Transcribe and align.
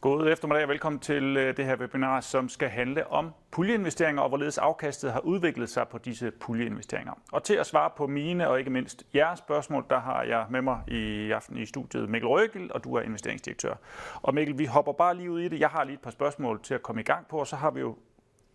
God 0.00 0.28
eftermiddag 0.28 0.62
og 0.62 0.68
velkommen 0.68 1.00
til 1.00 1.36
øh, 1.36 1.56
det 1.56 1.64
her 1.64 1.76
webinar, 1.76 2.20
som 2.20 2.48
skal 2.48 2.68
handle 2.68 3.06
om 3.06 3.30
puljeinvesteringer 3.50 4.22
og 4.22 4.28
hvorledes 4.28 4.58
afkastet 4.58 5.12
har 5.12 5.20
udviklet 5.20 5.68
sig 5.68 5.88
på 5.88 5.98
disse 5.98 6.30
puljeinvesteringer. 6.30 7.12
Og 7.32 7.42
til 7.42 7.54
at 7.54 7.66
svare 7.66 7.90
på 7.96 8.06
mine 8.06 8.48
og 8.48 8.58
ikke 8.58 8.70
mindst 8.70 9.06
jeres 9.14 9.38
spørgsmål, 9.38 9.84
der 9.90 10.00
har 10.00 10.22
jeg 10.22 10.46
med 10.50 10.62
mig 10.62 10.80
i 10.88 11.30
aften 11.30 11.56
i 11.56 11.66
studiet 11.66 12.08
Mikkel 12.08 12.28
Røgel, 12.28 12.72
og 12.72 12.84
du 12.84 12.94
er 12.94 13.02
investeringsdirektør. 13.02 13.74
Og 14.22 14.34
Mikkel, 14.34 14.58
vi 14.58 14.64
hopper 14.64 14.92
bare 14.92 15.16
lige 15.16 15.30
ud 15.30 15.40
i 15.40 15.48
det. 15.48 15.60
Jeg 15.60 15.68
har 15.68 15.84
lige 15.84 15.94
et 15.94 16.00
par 16.00 16.10
spørgsmål 16.10 16.62
til 16.62 16.74
at 16.74 16.82
komme 16.82 17.00
i 17.00 17.04
gang 17.04 17.26
på, 17.28 17.36
og 17.38 17.46
så 17.46 17.56
har 17.56 17.70
vi 17.70 17.80
jo 17.80 17.96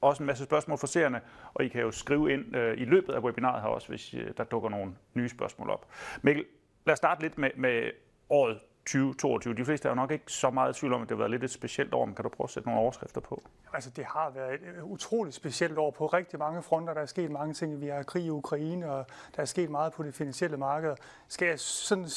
også 0.02 0.24
en 0.24 0.28
masse 0.28 0.44
spørgsmål 0.44 0.78
for 0.78 0.88
seerne, 0.88 1.22
og 1.54 1.66
I 1.66 1.68
kan 1.68 1.82
jo 1.82 1.92
skrive 1.92 2.34
ind 2.34 2.56
øh, 2.56 2.78
i 2.78 2.86
løbet 2.86 3.14
af 3.14 3.20
webinaret 3.20 3.62
her 3.62 3.70
også, 3.70 3.88
hvis 3.88 4.14
øh, 4.14 4.32
der 4.38 4.44
dukker 4.44 4.70
nogle 4.70 4.96
nye 5.14 5.30
spørgsmål 5.30 5.70
op. 5.70 5.88
Mikkel, 6.22 6.46
lad 6.86 6.94
os 6.94 6.98
starte 6.98 7.22
lidt 7.22 7.38
med, 7.38 7.50
med 7.56 7.92
året 8.30 8.60
2022. 8.86 9.54
De 9.54 9.66
fleste 9.66 9.88
er 9.88 9.92
jo 9.92 9.96
nok 9.96 10.12
ikke 10.12 10.32
så 10.32 10.50
meget 10.50 10.78
i 10.78 10.80
tvivl 10.80 10.94
om, 10.94 11.02
at 11.02 11.10
det 11.10 11.16
har 11.16 11.20
været 11.20 11.32
lidt 11.32 11.44
et 11.44 11.52
specielt 11.52 11.94
år, 11.94 12.06
men 12.06 12.16
kan 12.16 12.24
du 12.24 12.30
prøve 12.30 12.46
at 12.46 12.50
sætte 12.50 12.70
nogle 12.70 12.82
overskrifter 12.82 13.22
på? 13.22 13.44
Altså, 13.74 13.90
det 13.90 14.06
har 14.06 14.30
været 14.30 14.54
et 14.54 14.82
utroligt 14.84 15.36
specielt 15.36 15.78
år 15.78 15.92
på 15.92 16.08
rigtig 16.08 16.40
mange 16.40 16.64
fronter. 16.64 16.94
Der 16.94 17.02
er 17.02 17.06
sket 17.06 17.32
mange 17.32 17.54
ting. 17.54 17.82
Vi 17.82 17.88
har 17.88 18.04
krig 18.04 18.26
i 18.26 18.30
Ukraine, 18.30 18.92
og 18.92 19.06
der 19.36 19.42
er 19.42 19.46
sket 19.46 19.70
meget 19.70 19.94
på 19.94 20.04
det 20.04 20.16
finansielle 20.16 20.58
marked. 20.58 20.96
Skal 21.28 21.48
jeg 21.48 21.60
sådan 21.60 22.08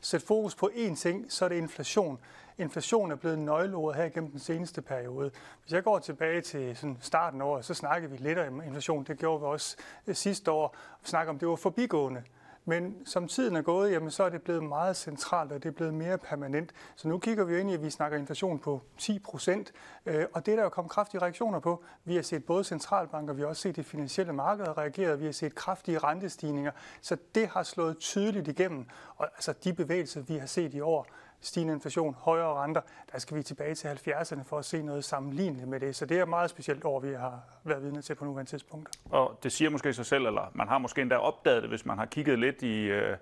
sætte 0.00 0.26
fokus 0.26 0.54
på 0.54 0.70
én 0.74 0.96
ting, 0.96 1.32
så 1.32 1.44
er 1.44 1.48
det 1.48 1.56
inflation. 1.56 2.18
Inflation 2.58 3.12
er 3.12 3.16
blevet 3.16 3.38
nøgleordet 3.38 4.02
her 4.02 4.08
gennem 4.08 4.30
den 4.30 4.40
seneste 4.40 4.82
periode. 4.82 5.30
Hvis 5.62 5.72
jeg 5.72 5.84
går 5.84 5.98
tilbage 5.98 6.40
til 6.40 6.76
sådan 6.76 6.98
starten 7.00 7.40
af 7.40 7.44
året, 7.44 7.64
så 7.64 7.74
snakkede 7.74 8.12
vi 8.12 8.16
lidt 8.16 8.38
om 8.38 8.62
inflation. 8.62 9.04
Det 9.04 9.18
gjorde 9.18 9.40
vi 9.40 9.46
også 9.46 9.76
øh, 10.06 10.14
sidste 10.14 10.50
år. 10.50 10.76
Vi 11.02 11.08
snakker 11.08 11.32
om, 11.32 11.38
det 11.38 11.48
var 11.48 11.56
forbigående. 11.56 12.22
Men 12.64 13.06
som 13.06 13.28
tiden 13.28 13.56
er 13.56 13.62
gået, 13.62 13.92
jamen, 13.92 14.10
så 14.10 14.24
er 14.24 14.28
det 14.28 14.42
blevet 14.42 14.62
meget 14.62 14.96
centralt, 14.96 15.52
og 15.52 15.62
det 15.62 15.68
er 15.68 15.72
blevet 15.72 15.94
mere 15.94 16.18
permanent. 16.18 16.72
Så 16.96 17.08
nu 17.08 17.18
kigger 17.18 17.44
vi 17.44 17.60
ind 17.60 17.70
i, 17.70 17.74
at 17.74 17.82
vi 17.82 17.90
snakker 17.90 18.18
inflation 18.18 18.58
på 18.58 18.82
10 18.98 19.18
procent, 19.18 19.72
øh, 20.06 20.24
og 20.32 20.46
det 20.46 20.52
er 20.52 20.56
der 20.56 20.62
jo 20.62 20.68
kommet 20.68 20.92
kraftige 20.92 21.22
reaktioner 21.22 21.60
på. 21.60 21.84
Vi 22.04 22.14
har 22.14 22.22
set 22.22 22.44
både 22.44 22.64
centralbanker, 22.64 23.34
vi 23.34 23.40
har 23.40 23.48
også 23.48 23.62
set 23.62 23.76
det 23.76 23.86
finansielle 23.86 24.32
marked 24.32 24.78
reageret, 24.78 25.20
vi 25.20 25.24
har 25.24 25.32
set 25.32 25.54
kraftige 25.54 25.98
rentestigninger, 25.98 26.72
så 27.00 27.16
det 27.34 27.48
har 27.48 27.62
slået 27.62 27.98
tydeligt 27.98 28.48
igennem. 28.48 28.86
Og 29.16 29.26
altså 29.34 29.54
de 29.64 29.72
bevægelser, 29.72 30.20
vi 30.20 30.36
har 30.36 30.46
set 30.46 30.74
i 30.74 30.80
år, 30.80 31.06
stigende 31.42 31.74
inflation, 31.74 32.14
højere 32.18 32.62
renter, 32.62 32.80
der 33.12 33.18
skal 33.18 33.36
vi 33.36 33.42
tilbage 33.42 33.74
til 33.74 33.88
70'erne 33.88 34.42
for 34.42 34.58
at 34.58 34.64
se 34.64 34.82
noget 34.82 35.04
sammenligneligt 35.04 35.68
med 35.68 35.80
det. 35.80 35.96
Så 35.96 36.06
det 36.06 36.18
er 36.18 36.22
et 36.22 36.28
meget 36.28 36.50
specielt 36.50 36.84
år, 36.84 37.00
vi 37.00 37.12
har 37.12 37.40
været 37.64 37.82
vidne 37.82 38.02
til 38.02 38.14
på 38.14 38.24
nuværende 38.24 38.50
tidspunkt. 38.50 38.88
Og 39.10 39.38
det 39.42 39.52
siger 39.52 39.70
måske 39.70 39.92
sig 39.92 40.06
selv, 40.06 40.26
eller 40.26 40.50
man 40.54 40.68
har 40.68 40.78
måske 40.78 41.02
endda 41.02 41.16
opdaget 41.16 41.62
det, 41.62 41.70
hvis 41.70 41.86
man 41.86 41.98
har 41.98 42.06
kigget 42.06 42.38
lidt 42.38 42.62
i, 42.62 42.84
øh, 42.84 43.16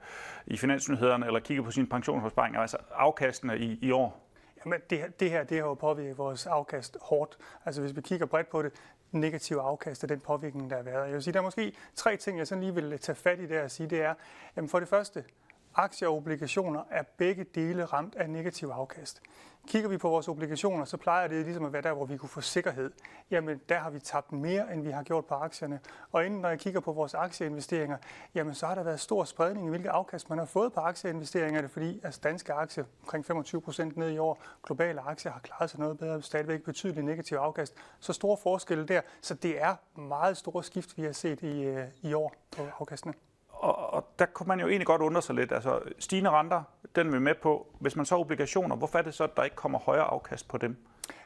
i 0.47 0.57
finansnyhederne, 0.57 1.27
eller 1.27 1.41
kigget 1.41 1.65
på 1.65 1.71
sine 1.71 1.87
pensionsopsparinger, 1.87 2.61
altså 2.61 2.77
afkastene 2.95 3.59
i, 3.59 3.79
i 3.83 3.91
år. 3.91 4.27
Jamen, 4.65 4.81
det, 4.91 5.21
det 5.21 5.31
her 5.31 5.45
det 5.45 5.59
har 5.59 5.67
jo 5.67 5.75
påvirket 5.75 6.19
vores 6.19 6.47
afkast 6.47 6.97
hårdt. 7.03 7.39
Altså 7.65 7.81
hvis 7.81 7.97
vi 7.97 8.01
kigger 8.01 8.27
bredt 8.27 8.51
på 8.51 8.63
det, 8.63 8.73
negativ 9.13 9.57
afkast 9.57 10.05
af 10.05 10.09
den 10.09 10.21
påvirkning, 10.21 10.71
der 10.71 10.77
har 10.77 10.83
været. 10.83 11.07
Jeg 11.07 11.15
vil 11.15 11.23
sige, 11.23 11.33
der 11.33 11.39
er 11.39 11.45
måske 11.45 11.73
tre 11.95 12.17
ting, 12.17 12.39
jeg 12.39 12.47
sådan 12.47 12.65
lige 12.65 12.75
vil 12.75 12.99
tage 12.99 13.17
fat 13.17 13.41
i 13.41 13.47
der 13.47 13.65
og 13.65 13.71
sige, 13.71 13.91
det 13.91 14.03
er, 14.03 14.15
jamen 14.57 14.69
for 14.69 14.79
det 14.79 14.89
første, 14.89 15.25
aktier 15.75 16.09
og 16.09 16.17
obligationer 16.17 16.83
er 16.91 17.03
begge 17.17 17.45
dele 17.45 17.85
ramt 17.85 18.15
af 18.15 18.31
negativ 18.31 18.69
afkast. 18.69 19.23
Kigger 19.69 19.89
vi 19.89 19.97
på 19.97 20.09
vores 20.09 20.29
obligationer, 20.29 20.85
så 20.85 20.97
plejer 20.97 21.29
det 21.29 21.45
ligesom 21.45 21.65
at 21.65 21.73
være 21.73 21.83
der, 21.83 21.93
hvor 21.93 22.05
vi 22.05 22.17
kunne 22.17 22.29
få 22.29 22.41
sikkerhed. 22.41 22.91
Jamen, 23.31 23.61
der 23.69 23.79
har 23.79 23.91
vi 23.91 24.01
tabt 24.01 24.33
mere, 24.33 24.73
end 24.73 24.83
vi 24.83 24.91
har 24.91 25.03
gjort 25.03 25.27
på 25.27 25.35
aktierne. 25.35 25.81
Og 26.13 26.27
inden 26.27 26.41
når 26.41 26.49
jeg 26.49 26.59
kigger 26.59 26.81
på 26.81 26.93
vores 26.93 27.15
aktieinvesteringer, 27.15 27.97
jamen 28.35 28.55
så 28.55 28.67
har 28.67 28.75
der 28.75 28.83
været 28.83 29.01
stor 29.01 29.25
spredning 29.25 29.67
i, 29.67 29.69
hvilke 29.71 29.91
afkast 29.91 30.29
man 30.29 30.39
har 30.39 30.47
fået 30.47 30.73
på 30.73 30.81
aktieinvesteringerne, 30.81 31.69
fordi 31.69 32.01
altså 32.03 32.21
danske 32.25 32.53
aktier 32.53 32.85
omkring 33.03 33.27
25 33.27 33.61
procent 33.61 33.97
ned 33.97 34.11
i 34.11 34.19
år, 34.19 34.43
globale 34.67 35.01
aktier 35.01 35.33
har 35.33 35.41
klaret 35.41 35.71
sig 35.71 35.81
noget 35.81 35.99
bedre, 35.99 36.23
stadigvæk 36.23 36.63
betydeligt 36.63 37.07
negativ 37.07 37.37
afkast. 37.37 37.75
Så 38.01 38.13
store 38.13 38.37
forskelle 38.37 38.87
der, 38.87 39.01
så 39.21 39.35
det 39.35 39.63
er 39.63 39.77
meget 40.01 40.37
store 40.37 40.65
skift, 40.65 40.97
vi 40.97 41.03
har 41.03 41.13
set 41.13 41.43
i, 41.43 41.63
øh, 41.63 41.85
i 42.03 42.13
år 42.15 42.35
på 42.57 42.63
afkastene 42.81 43.15
og, 43.91 43.97
og 43.97 44.05
der 44.19 44.27
kunne 44.27 44.47
man 44.47 44.61
jo 44.61 44.69
egentlig 44.69 44.87
godt 44.87 45.03
undre 45.03 45.23
sig 45.23 45.35
lidt. 45.35 45.53
Altså, 45.53 45.81
stigende 45.99 46.31
renter, 46.31 46.63
den 46.97 47.07
er 47.07 47.11
vi 47.11 47.19
med 47.19 47.35
på. 47.35 47.67
Hvis 47.79 47.97
man 47.97 48.07
så 48.07 48.17
obligationer, 48.17 48.77
hvorfor 48.77 48.99
er 48.99 49.03
det 49.03 49.15
så, 49.15 49.25
at 49.25 49.37
der 49.37 49.43
ikke 49.43 49.57
kommer 49.57 49.79
højere 49.79 50.05
afkast 50.05 50.49
på 50.49 50.59
dem? 50.59 50.77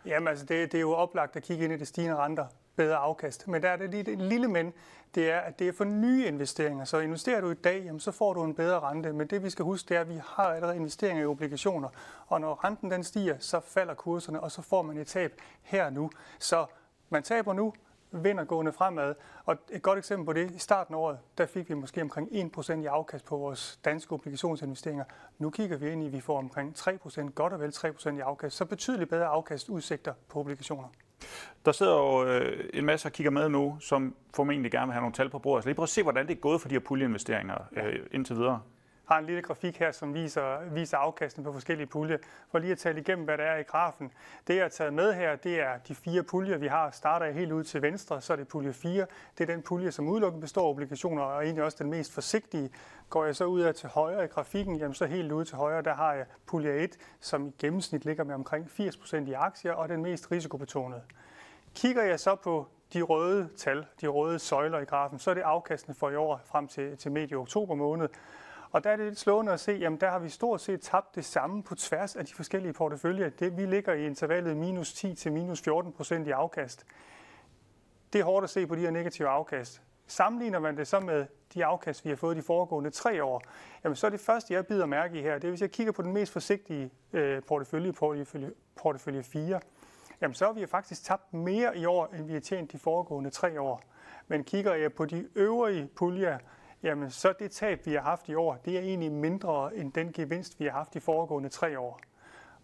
Jamen 0.07 0.29
altså, 0.29 0.45
det, 0.45 0.73
det 0.73 0.79
er 0.79 0.83
jo 0.83 0.93
oplagt 0.93 1.37
at 1.37 1.43
kigge 1.43 1.65
ind 1.65 1.73
i 1.73 1.77
det 1.77 1.89
stigende 1.89 2.17
renter, 2.17 2.47
bedre 2.77 2.97
afkast. 2.97 3.49
Men 3.49 3.63
der 3.63 3.69
er 3.69 3.77
det 3.77 3.91
lige 3.91 4.17
lille 4.17 4.49
men, 4.49 4.73
det 5.15 5.31
er, 5.31 5.39
at 5.39 5.59
det 5.59 5.69
er 5.69 5.73
for 5.73 5.85
nye 5.85 6.27
investeringer. 6.27 6.85
Så 6.85 6.99
investerer 6.99 7.41
du 7.41 7.51
i 7.51 7.55
dag, 7.55 7.83
jamen, 7.85 8.01
så 8.01 8.13
får 8.13 8.35
du 8.35 8.45
en 8.45 8.55
bedre 8.55 8.81
rente. 8.81 9.13
Men 9.13 9.27
det 9.27 9.45
vi 9.45 9.51
skal 9.51 9.65
huske, 9.65 9.89
det 9.89 9.97
er, 9.97 10.01
at 10.01 10.09
vi 10.09 10.21
har 10.27 10.45
allerede 10.45 10.77
investeringer 10.77 11.23
i 11.23 11.27
obligationer. 11.27 11.89
Og 12.27 12.41
når 12.41 12.65
renten 12.65 12.91
den 12.91 13.05
stiger, 13.05 13.37
så 13.39 13.61
falder 13.61 13.95
kurserne, 13.95 14.41
og 14.41 14.51
så 14.51 14.63
får 14.63 14.83
man 14.83 14.97
et 14.97 15.07
tab 15.07 15.41
her 15.63 15.85
og 15.85 15.93
nu. 15.93 16.11
Så 16.39 16.67
man 17.11 17.23
taber 17.23 17.53
nu, 17.53 17.75
vinder 18.23 18.45
gående 18.45 18.73
fremad. 18.73 19.15
Og 19.45 19.57
et 19.71 19.83
godt 19.83 19.99
eksempel 19.99 20.27
på 20.27 20.33
det, 20.33 20.51
i 20.51 20.59
starten 20.59 20.95
af 20.95 20.99
året, 20.99 21.19
der 21.39 21.47
fik 21.47 21.69
vi 21.69 21.75
måske 21.75 22.03
omkring 22.03 22.29
1% 22.59 22.73
i 22.73 22.87
afkast 22.87 23.25
på 23.25 23.37
vores 23.37 23.81
danske 23.85 24.13
obligationsinvesteringer. 24.13 25.05
Nu 25.39 25.51
kigger 25.51 25.77
vi 25.77 25.91
ind 25.91 26.03
i, 26.03 26.07
at 26.07 26.13
vi 26.13 26.21
får 26.21 26.39
omkring 26.39 26.75
3%, 26.79 27.31
godt 27.31 27.53
og 27.53 27.61
vel 27.61 27.71
3% 27.71 28.17
i 28.17 28.21
afkast. 28.21 28.57
Så 28.57 28.65
betydeligt 28.65 29.11
bedre 29.11 29.27
afkastudsigter 29.27 30.15
på 30.29 30.41
obligationer. 30.41 30.89
Der 31.65 31.73
sidder 31.73 31.97
jo 31.97 32.25
øh, 32.25 32.69
en 32.75 32.85
masse 32.85 33.09
og 33.09 33.13
kigger 33.13 33.31
med 33.31 33.49
nu, 33.49 33.77
som 33.81 34.15
formentlig 34.35 34.71
gerne 34.73 34.87
vil 34.87 34.93
have 34.93 35.01
nogle 35.01 35.15
tal 35.15 35.31
på 35.31 35.39
bordet. 35.39 35.65
Så 35.65 35.69
lige 35.69 35.75
prøv 35.75 35.83
at 35.83 35.89
se, 35.89 36.03
hvordan 36.03 36.27
det 36.27 36.37
er 36.37 36.41
gået 36.41 36.61
for 36.61 36.69
de 36.69 36.75
her 36.75 36.81
puljeinvesteringer 36.81 37.59
øh, 37.77 38.07
indtil 38.13 38.37
videre 38.37 38.61
har 39.06 39.19
en 39.19 39.26
lille 39.26 39.42
grafik 39.42 39.78
her, 39.78 39.92
som 39.92 40.15
viser, 40.15 40.70
viser 40.70 40.98
afkasten 40.98 41.44
på 41.44 41.53
forskellige 41.53 41.87
puljer. 41.87 42.19
For 42.50 42.59
lige 42.59 42.72
at 42.72 42.78
tale 42.78 43.00
igennem, 43.00 43.25
hvad 43.25 43.38
der 43.38 43.44
er 43.44 43.59
i 43.59 43.62
grafen. 43.62 44.12
Det, 44.47 44.54
jeg 44.54 44.65
har 44.65 44.69
taget 44.69 44.94
med 44.94 45.12
her, 45.12 45.37
det 45.37 45.60
er 45.60 45.78
de 45.88 45.94
fire 45.94 46.22
puljer, 46.22 46.59
vi 46.59 46.66
har. 46.66 46.91
Starter 46.91 47.26
jeg 47.26 47.34
helt 47.34 47.53
ud 47.53 47.65
til 47.65 47.82
venstre, 47.82 48.20
så 48.20 48.32
er 48.32 48.37
det 48.37 48.48
pulje 48.48 48.72
4. 48.72 49.06
Det 49.38 49.50
er 49.50 49.54
den 49.54 49.62
pulje, 49.62 49.92
som 49.92 50.09
udelukkende 50.09 50.41
består 50.41 50.66
af 50.66 50.70
obligationer, 50.70 51.22
og 51.22 51.44
egentlig 51.44 51.65
også 51.65 51.76
den 51.81 51.91
mest 51.91 52.12
forsigtige. 52.12 52.70
Går 53.10 53.25
jeg 53.25 53.37
så 53.37 53.44
ud 53.44 53.60
af 53.60 53.75
til 53.75 53.88
højre 53.88 54.25
i 54.25 54.28
grafikken, 54.28 54.76
jamen 54.76 54.94
så 54.94 55.06
helt 55.06 55.32
ude 55.32 55.44
til 55.44 55.56
højre, 55.56 55.82
der 55.82 55.94
har 55.94 56.12
jeg 56.12 56.26
pulje 56.47 56.72
1, 56.72 56.97
som 57.21 57.47
i 57.47 57.53
gennemsnit 57.59 58.04
ligger 58.04 58.25
med 58.25 58.34
omkring 58.34 58.66
80% 58.81 59.16
i 59.16 59.32
aktier, 59.32 59.72
og 59.72 59.88
den 59.88 60.03
mest 60.03 60.32
risikobetonede. 60.32 61.03
Kigger 61.75 62.03
jeg 62.03 62.21
så 62.21 62.34
på 62.34 62.66
de 62.92 63.03
røde 63.03 63.48
tal, 63.56 63.86
de 64.00 64.06
røde 64.06 64.38
søjler 64.38 64.78
i 64.78 64.84
grafen, 64.84 65.19
så 65.19 65.31
er 65.31 65.34
det 65.34 65.42
afkastene 65.42 65.94
for 65.94 66.10
i 66.10 66.16
år 66.16 66.41
frem 66.44 66.69
til, 66.69 66.97
til 66.97 67.12
medio 67.12 67.41
oktober 67.41 67.75
måned. 67.75 68.09
Og 68.75 68.85
der 68.85 68.91
er 68.91 68.97
det 68.97 69.07
lidt 69.07 69.19
slående 69.19 69.53
at 69.53 69.61
se, 69.61 69.73
jamen 69.73 70.01
der 70.01 70.11
har 70.11 70.19
vi 70.19 70.29
stort 70.29 70.61
set 70.61 70.81
tabt 70.81 71.15
det 71.15 71.25
samme 71.25 71.62
på 71.62 71.75
tværs 71.75 72.17
af 72.17 72.27
de 72.27 72.35
forskellige 72.35 72.73
porteføljer. 72.73 73.29
Det, 73.29 73.57
vi 73.57 73.67
ligger 73.67 73.93
i 73.93 74.07
intervallet 74.07 74.57
minus 74.57 74.93
10 74.93 75.15
til 75.15 75.33
minus 75.33 75.61
14 75.61 75.93
procent 75.93 76.27
i 76.27 76.31
afkast. 76.31 76.87
Det 78.13 78.21
er 78.21 78.25
hårdt 78.25 78.45
at 78.45 78.51
se 78.51 78.67
på 78.67 78.75
de 78.75 78.81
her 78.81 78.91
negative 78.91 79.29
afkast. 79.29 79.83
Sammenligner 80.07 80.59
man 80.59 80.77
det 80.77 80.87
så 80.87 81.01
med 81.01 81.27
de 81.55 81.65
afkast, 81.65 82.05
vi 82.05 82.11
har 82.11 82.17
fået 82.17 82.37
de 82.37 82.43
foregående 82.43 82.91
tre 82.91 83.25
år, 83.25 83.43
jamen 83.84 83.97
så 83.97 84.07
er 84.07 84.11
det 84.11 84.21
første, 84.21 84.55
jeg 84.55 84.67
bider 84.67 84.87
mærke 84.87 85.19
i 85.19 85.23
her, 85.23 85.34
det 85.34 85.45
er, 85.45 85.51
hvis 85.51 85.61
jeg 85.61 85.71
kigger 85.71 85.93
på 85.93 86.03
den 86.03 86.13
mest 86.13 86.33
forsigtige 86.33 86.91
øh, 87.13 87.43
portefølje, 87.43 87.93
portefølje, 87.93 88.51
portefølje 88.77 89.23
4, 89.23 89.61
jamen 90.21 90.34
så 90.34 90.47
har 90.47 90.53
vi 90.53 90.67
faktisk 90.67 91.05
tabt 91.05 91.34
mere 91.34 91.79
i 91.79 91.87
år, 91.87 92.07
end 92.07 92.27
vi 92.27 92.33
har 92.33 92.41
tjent 92.41 92.73
de 92.73 92.79
foregående 92.79 93.31
tre 93.31 93.61
år. 93.61 93.83
Men 94.29 94.45
kigger 94.45 94.75
jeg 94.75 94.93
på 94.93 95.05
de 95.05 95.29
øvrige 95.34 95.89
puljer, 95.97 96.39
jamen 96.84 97.11
så 97.11 97.33
det 97.39 97.50
tab, 97.50 97.87
vi 97.87 97.95
har 97.95 98.00
haft 98.00 98.28
i 98.28 98.34
år, 98.34 98.59
det 98.65 98.77
er 98.77 98.81
egentlig 98.81 99.12
mindre 99.12 99.77
end 99.77 99.93
den 99.93 100.12
gevinst, 100.12 100.61
vi 100.61 100.65
har 100.65 100.72
haft 100.72 100.95
de 100.95 101.00
foregående 101.00 101.49
tre 101.49 101.78
år. 101.78 102.00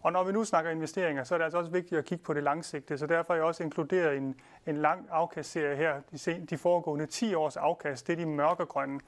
Og 0.01 0.11
når 0.11 0.23
vi 0.23 0.31
nu 0.31 0.43
snakker 0.43 0.71
investeringer, 0.71 1.23
så 1.23 1.33
er 1.33 1.37
det 1.37 1.43
altså 1.43 1.57
også 1.57 1.71
vigtigt 1.71 1.99
at 1.99 2.05
kigge 2.05 2.23
på 2.23 2.33
det 2.33 2.43
langsigtede, 2.43 2.99
så 2.99 3.07
derfor 3.07 3.33
har 3.33 3.37
jeg 3.37 3.45
også 3.45 3.63
inkluderet 3.63 4.17
en, 4.17 4.35
en 4.65 4.77
lang 4.77 5.07
afkastserie 5.11 5.75
her, 5.75 6.01
de, 6.11 6.45
de 6.49 6.57
foregående 6.57 7.05
10 7.05 7.33
års 7.33 7.57
afkast, 7.57 8.07
det 8.07 8.13
er 8.13 8.17
de 8.17 8.25
mørkegrønne. 8.25 8.99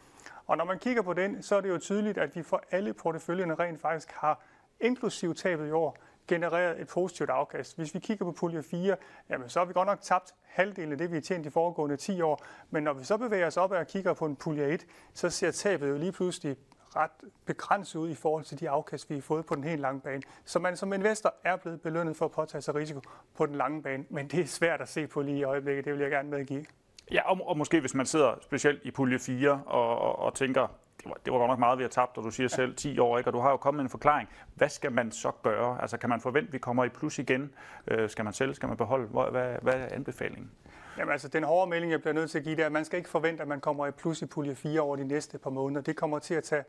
Og 0.48 0.58
når 0.58 0.66
man 0.66 0.80
kigger 0.80 1.02
på 1.02 1.14
den, 1.14 1.44
så 1.44 1.56
er 1.56 1.62
det 1.62 1.70
jo 1.70 1.78
tydeligt, 1.78 2.18
at 2.18 2.36
vi 2.36 2.44
for 2.44 2.64
alle 2.72 2.94
porteføljerne 2.94 3.56
rent 3.56 3.82
faktisk 3.82 4.12
har, 4.12 4.42
inklusiv 4.80 5.36
tabet 5.36 5.68
i 5.68 5.72
år, 5.72 5.98
genereret 6.28 6.82
et 6.82 6.88
positivt 6.88 7.30
afkast. 7.30 7.78
Hvis 7.78 7.94
vi 7.94 8.00
kigger 8.00 8.26
på 8.26 8.32
pulje 8.32 8.64
4, 8.64 8.96
jamen, 9.30 9.50
så 9.50 9.60
har 9.60 9.66
vi 9.66 9.74
godt 9.74 9.88
nok 9.88 10.02
tabt 10.02 10.34
halvdelen 10.44 10.92
af 10.92 10.98
det, 10.98 11.12
vi 11.12 11.16
har 11.16 11.22
tjent 11.22 11.46
de 11.46 11.52
foregående 11.52 11.98
10 11.98 12.22
år. 12.22 12.46
Men 12.70 12.84
når 12.84 12.94
vi 12.94 13.04
så 13.04 13.18
bevæger 13.18 13.48
os 13.48 13.58
op 13.58 13.72
og 13.72 13.88
kigger 13.88 14.14
på 14.14 14.26
en 14.26 14.36
pulje 14.36 14.68
1, 14.68 14.86
så 15.14 15.30
ser 15.30 15.52
tabet 15.52 15.90
jo 15.90 15.98
lige 15.98 16.12
pludselig 16.12 16.58
ret 16.96 17.12
begrænset 17.46 18.00
ud 18.00 18.10
i 18.10 18.16
forhold 18.16 18.44
til 18.44 18.60
de 18.60 18.70
afkast, 18.70 19.10
vi 19.10 19.16
har 19.16 19.22
fået 19.22 19.46
på 19.46 19.56
den 19.56 19.64
helt 19.64 19.82
lange 19.82 20.02
bane. 20.02 20.22
Så 20.46 20.60
man 20.60 20.78
som 20.78 20.94
investor 20.94 21.34
er 21.44 21.56
blevet 21.56 21.82
belønnet 21.82 22.18
for 22.18 22.26
at 22.26 22.32
påtage 22.32 22.62
sig 22.62 22.76
risiko 22.76 23.02
på 23.36 23.46
den 23.46 23.56
lange 23.56 23.84
bane, 23.84 24.06
men 24.10 24.28
det 24.28 24.40
er 24.40 24.46
svært 24.48 24.82
at 24.82 24.90
se 24.90 25.08
på 25.08 25.22
lige 25.22 25.38
i 25.38 25.44
øjeblikket, 25.44 25.86
det 25.86 25.94
vil 25.94 26.02
jeg 26.02 26.12
gerne 26.12 26.30
medgive. 26.30 26.66
Ja, 27.12 27.32
og, 27.32 27.48
og 27.48 27.58
måske 27.58 27.80
hvis 27.80 27.94
man 27.94 28.06
sidder 28.06 28.36
specielt 28.42 28.80
i 28.84 28.92
pulje 28.92 29.20
4 29.20 29.62
og, 29.66 30.00
og, 30.00 30.20
og 30.20 30.34
tænker, 30.34 30.68
det 31.04 31.10
var, 31.10 31.18
det 31.26 31.34
var 31.34 31.40
godt 31.40 31.50
nok 31.50 31.60
meget, 31.60 31.78
vi 31.78 31.84
har 31.84 31.90
tabt, 31.90 32.18
og 32.18 32.24
du 32.24 32.32
siger 32.32 32.48
selv 32.48 32.76
10 32.76 33.00
år, 33.00 33.18
ikke? 33.18 33.30
og 33.30 33.34
du 33.34 33.40
har 33.40 33.50
jo 33.50 33.58
kommet 33.58 33.78
med 33.78 33.84
en 33.84 33.90
forklaring. 33.90 34.30
Hvad 34.56 34.70
skal 34.70 34.92
man 34.92 35.12
så 35.12 35.32
gøre? 35.44 35.82
Altså 35.82 35.98
kan 35.98 36.10
man 36.10 36.22
forvente, 36.22 36.48
at 36.48 36.54
vi 36.54 36.58
kommer 36.58 36.84
i 36.84 36.90
plus 36.90 37.20
igen? 37.20 37.54
Øh, 37.88 38.10
skal 38.10 38.26
man 38.26 38.34
sælge? 38.34 38.54
Skal 38.54 38.68
man 38.68 38.78
beholde? 38.78 39.08
Hvad, 39.08 39.32
hvad, 39.32 39.56
hvad 39.62 39.74
er 39.74 39.88
anbefalingen? 39.92 40.52
Jamen 40.98 41.12
altså, 41.12 41.28
den 41.28 41.44
hårde 41.44 41.70
melding, 41.70 41.92
jeg 41.92 42.02
bliver 42.02 42.14
nødt 42.14 42.32
til 42.32 42.38
at 42.38 42.44
give, 42.44 42.56
det 42.56 42.62
er, 42.62 42.66
at 42.66 42.72
man 42.72 42.86
skal 42.86 42.98
ikke 42.98 43.10
forvente, 43.10 43.42
at 43.42 43.48
man 43.48 43.62
kommer 43.62 43.88
i 43.88 43.92
plus 43.92 44.22
i 44.22 44.26
pulje 44.26 44.56
4 44.56 44.82
over 44.82 44.96
de 44.96 45.08
næste 45.08 45.38
par 45.38 45.50
måneder. 45.50 45.82
Det 45.82 45.96
kommer 45.96 46.20
til 46.20 46.34
at 46.34 46.44
tage 46.44 46.64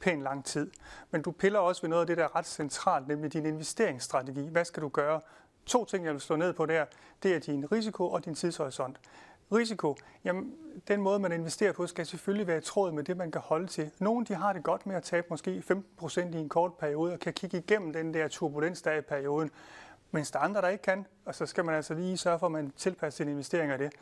pæn 0.00 0.22
lang 0.22 0.44
tid. 0.44 0.70
Men 1.10 1.22
du 1.22 1.30
piller 1.30 1.58
også 1.58 1.82
ved 1.82 1.88
noget 1.88 2.00
af 2.00 2.06
det, 2.06 2.16
der 2.16 2.24
er 2.24 2.36
ret 2.36 2.46
centralt, 2.46 3.08
nemlig 3.08 3.32
din 3.32 3.46
investeringsstrategi. 3.46 4.48
Hvad 4.48 4.64
skal 4.64 4.82
du 4.82 4.88
gøre? 4.88 5.20
To 5.66 5.84
ting, 5.84 6.04
jeg 6.04 6.12
vil 6.12 6.20
slå 6.20 6.36
ned 6.36 6.52
på 6.52 6.66
der, 6.66 6.84
det 7.22 7.34
er 7.34 7.38
din 7.38 7.72
risiko 7.72 8.10
og 8.10 8.24
din 8.24 8.34
tidshorisont. 8.34 9.00
Risiko, 9.52 9.96
jamen 10.24 10.54
den 10.88 11.02
måde, 11.02 11.18
man 11.18 11.32
investerer 11.32 11.72
på, 11.72 11.86
skal 11.86 12.06
selvfølgelig 12.06 12.46
være 12.46 12.58
i 12.58 12.60
tråd 12.60 12.92
med 12.92 13.04
det, 13.04 13.16
man 13.16 13.30
kan 13.30 13.40
holde 13.40 13.66
til. 13.66 13.90
Nogle 13.98 14.26
de 14.26 14.34
har 14.34 14.52
det 14.52 14.62
godt 14.62 14.86
med 14.86 14.96
at 14.96 15.02
tabe 15.02 15.26
måske 15.30 15.62
15% 16.00 16.20
i 16.20 16.38
en 16.38 16.48
kort 16.48 16.74
periode 16.74 17.12
og 17.12 17.18
kan 17.18 17.32
kigge 17.32 17.58
igennem 17.58 17.92
den 17.92 18.14
der 18.14 18.28
turbulens, 18.28 18.82
der 18.82 18.90
er 18.90 18.98
i 18.98 19.00
perioden. 19.00 19.50
Mens 20.10 20.30
der 20.30 20.38
er 20.38 20.42
andre, 20.42 20.60
der 20.60 20.68
ikke 20.68 20.82
kan, 20.82 21.06
og 21.24 21.34
så 21.34 21.46
skal 21.46 21.64
man 21.64 21.74
altså 21.74 21.94
lige 21.94 22.16
sørge 22.16 22.38
for, 22.38 22.46
at 22.46 22.52
man 22.52 22.72
tilpasser 22.76 23.16
sine 23.16 23.30
investeringer 23.30 23.72
af 23.72 23.78
det. 23.78 23.92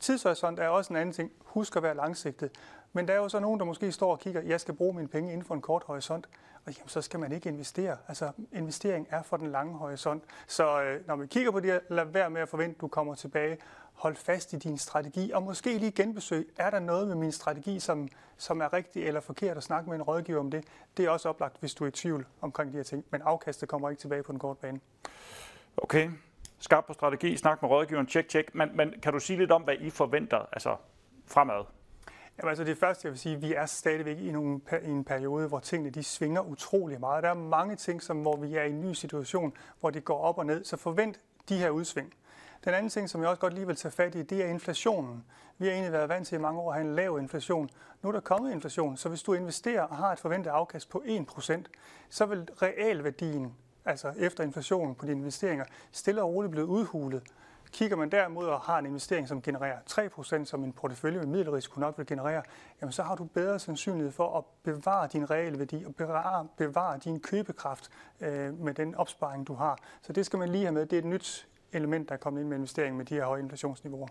Tidshorisont 0.00 0.58
er 0.58 0.68
også 0.68 0.92
en 0.92 0.96
anden 0.96 1.12
ting. 1.12 1.32
Husk 1.44 1.76
at 1.76 1.82
være 1.82 1.94
langsigtet. 1.94 2.50
Men 2.96 3.08
der 3.08 3.14
er 3.14 3.18
jo 3.18 3.28
så 3.28 3.40
nogen, 3.40 3.60
der 3.60 3.66
måske 3.66 3.92
står 3.92 4.12
og 4.12 4.20
kigger, 4.20 4.42
jeg 4.42 4.60
skal 4.60 4.74
bruge 4.74 4.94
mine 4.94 5.08
penge 5.08 5.32
inden 5.32 5.46
for 5.46 5.54
en 5.54 5.60
kort 5.60 5.82
horisont. 5.86 6.28
Og 6.66 6.72
jamen, 6.72 6.88
så 6.88 7.02
skal 7.02 7.20
man 7.20 7.32
ikke 7.32 7.48
investere. 7.48 7.96
Altså, 8.08 8.30
investering 8.52 9.06
er 9.10 9.22
for 9.22 9.36
den 9.36 9.52
lange 9.52 9.78
horisont. 9.78 10.24
Så 10.46 10.82
øh, 10.82 11.06
når 11.06 11.16
vi 11.16 11.26
kigger 11.26 11.50
på 11.50 11.60
det, 11.60 11.80
lad 11.88 12.04
være 12.04 12.30
med 12.30 12.40
at 12.40 12.48
forvente, 12.48 12.74
at 12.76 12.80
du 12.80 12.88
kommer 12.88 13.14
tilbage. 13.14 13.58
Hold 13.94 14.16
fast 14.16 14.52
i 14.52 14.56
din 14.56 14.78
strategi, 14.78 15.30
og 15.30 15.42
måske 15.42 15.78
lige 15.78 15.92
genbesøg. 15.92 16.52
Er 16.56 16.70
der 16.70 16.78
noget 16.78 17.08
med 17.08 17.16
min 17.16 17.32
strategi, 17.32 17.80
som, 17.80 18.08
som 18.36 18.60
er 18.60 18.72
rigtig 18.72 19.06
eller 19.06 19.20
forkert, 19.20 19.56
at 19.56 19.62
snakke 19.62 19.90
med 19.90 19.96
en 19.96 20.02
rådgiver 20.02 20.40
om 20.40 20.50
det? 20.50 20.64
Det 20.96 21.04
er 21.04 21.10
også 21.10 21.28
oplagt, 21.28 21.56
hvis 21.60 21.74
du 21.74 21.84
er 21.84 21.88
i 21.88 21.90
tvivl 21.90 22.26
omkring 22.40 22.72
de 22.72 22.76
her 22.76 22.84
ting. 22.84 23.04
Men 23.10 23.22
afkastet 23.22 23.68
kommer 23.68 23.90
ikke 23.90 24.00
tilbage 24.00 24.22
på 24.22 24.32
den 24.32 24.38
korte 24.38 24.60
bane. 24.60 24.80
Okay, 25.76 26.10
skarp 26.58 26.84
på 26.86 26.92
strategi, 26.92 27.36
snak 27.36 27.62
med 27.62 27.70
rådgiveren, 27.70 28.06
tjek, 28.06 28.28
tjek. 28.28 28.54
Men, 28.54 28.76
men 28.76 28.94
kan 29.02 29.12
du 29.12 29.18
sige 29.18 29.38
lidt 29.38 29.50
om, 29.50 29.62
hvad 29.62 29.74
I 29.80 29.90
forventer 29.90 30.46
altså 30.52 30.76
fremad? 31.26 31.64
Jamen, 32.38 32.48
altså 32.48 32.64
det 32.64 32.78
første, 32.78 33.06
jeg 33.06 33.12
vil 33.12 33.18
sige, 33.18 33.40
vi 33.40 33.54
er 33.54 33.66
stadigvæk 33.66 34.18
i, 34.18 34.32
nogle, 34.32 34.60
i 34.82 34.88
en 34.88 35.04
periode, 35.04 35.48
hvor 35.48 35.58
tingene 35.58 35.90
de 35.90 36.02
svinger 36.02 36.40
utrolig 36.40 37.00
meget. 37.00 37.22
Der 37.22 37.30
er 37.30 37.34
mange 37.34 37.76
ting, 37.76 38.02
som, 38.02 38.22
hvor 38.22 38.36
vi 38.36 38.54
er 38.54 38.62
i 38.62 38.70
en 38.70 38.80
ny 38.80 38.92
situation, 38.92 39.52
hvor 39.80 39.90
det 39.90 40.04
går 40.04 40.18
op 40.18 40.38
og 40.38 40.46
ned. 40.46 40.64
Så 40.64 40.76
forvent 40.76 41.20
de 41.48 41.58
her 41.58 41.70
udsving. 41.70 42.14
Den 42.64 42.74
anden 42.74 42.90
ting, 42.90 43.10
som 43.10 43.20
jeg 43.20 43.30
også 43.30 43.40
godt 43.40 43.54
lige 43.54 43.66
vil 43.66 43.76
tage 43.76 43.92
fat 43.92 44.14
i, 44.14 44.22
det 44.22 44.44
er 44.44 44.46
inflationen. 44.48 45.24
Vi 45.58 45.66
har 45.66 45.72
egentlig 45.72 45.92
været 45.92 46.08
vant 46.08 46.26
til 46.26 46.36
i 46.36 46.40
mange 46.40 46.60
år 46.60 46.70
at 46.72 46.74
have 46.78 46.88
en 46.88 46.94
lav 46.94 47.18
inflation. 47.20 47.70
Nu 48.02 48.08
er 48.08 48.12
der 48.12 48.20
kommet 48.20 48.52
inflation, 48.52 48.96
så 48.96 49.08
hvis 49.08 49.22
du 49.22 49.34
investerer 49.34 49.82
og 49.82 49.96
har 49.96 50.12
et 50.12 50.18
forventet 50.18 50.50
afkast 50.50 50.90
på 50.90 51.02
1%, 51.06 51.62
så 52.08 52.26
vil 52.26 52.48
realværdien 52.62 53.54
altså 53.84 54.12
efter 54.18 54.44
inflationen 54.44 54.94
på 54.94 55.06
dine 55.06 55.18
investeringer, 55.18 55.64
stille 55.92 56.22
og 56.22 56.28
roligt 56.34 56.50
blive 56.50 56.66
udhulet. 56.66 57.22
Kigger 57.74 57.96
man 57.96 58.10
derimod 58.10 58.46
og 58.46 58.60
har 58.60 58.78
en 58.78 58.86
investering, 58.86 59.28
som 59.28 59.42
genererer 59.42 59.78
3%, 59.90 60.44
som 60.44 60.64
en 60.64 60.72
portefølje 60.72 61.18
med 61.18 61.26
middelrisiko 61.26 61.80
nok 61.80 61.98
vil 61.98 62.06
generere, 62.06 62.42
jamen 62.80 62.92
så 62.92 63.02
har 63.02 63.14
du 63.14 63.24
bedre 63.24 63.58
sandsynlighed 63.58 64.12
for 64.12 64.38
at 64.38 64.44
bevare 64.62 65.08
din 65.12 65.30
reelle 65.30 65.58
værdi 65.58 65.84
og 65.86 65.94
bevare, 65.94 66.46
bevare 66.56 66.98
din 66.98 67.20
købekraft 67.20 67.90
øh, 68.20 68.60
med 68.60 68.74
den 68.74 68.94
opsparing, 68.94 69.46
du 69.46 69.54
har. 69.54 69.78
Så 70.02 70.12
det 70.12 70.26
skal 70.26 70.38
man 70.38 70.48
lige 70.48 70.64
have 70.64 70.72
med. 70.72 70.86
Det 70.86 70.96
er 70.96 70.98
et 70.98 71.04
nyt 71.04 71.48
element, 71.72 72.08
der 72.08 72.14
er 72.14 72.18
kommet 72.18 72.40
ind 72.40 72.48
med 72.48 72.56
investering 72.56 72.96
med 72.96 73.04
de 73.04 73.14
her 73.14 73.24
høje 73.24 73.40
inflationsniveauer. 73.40 74.08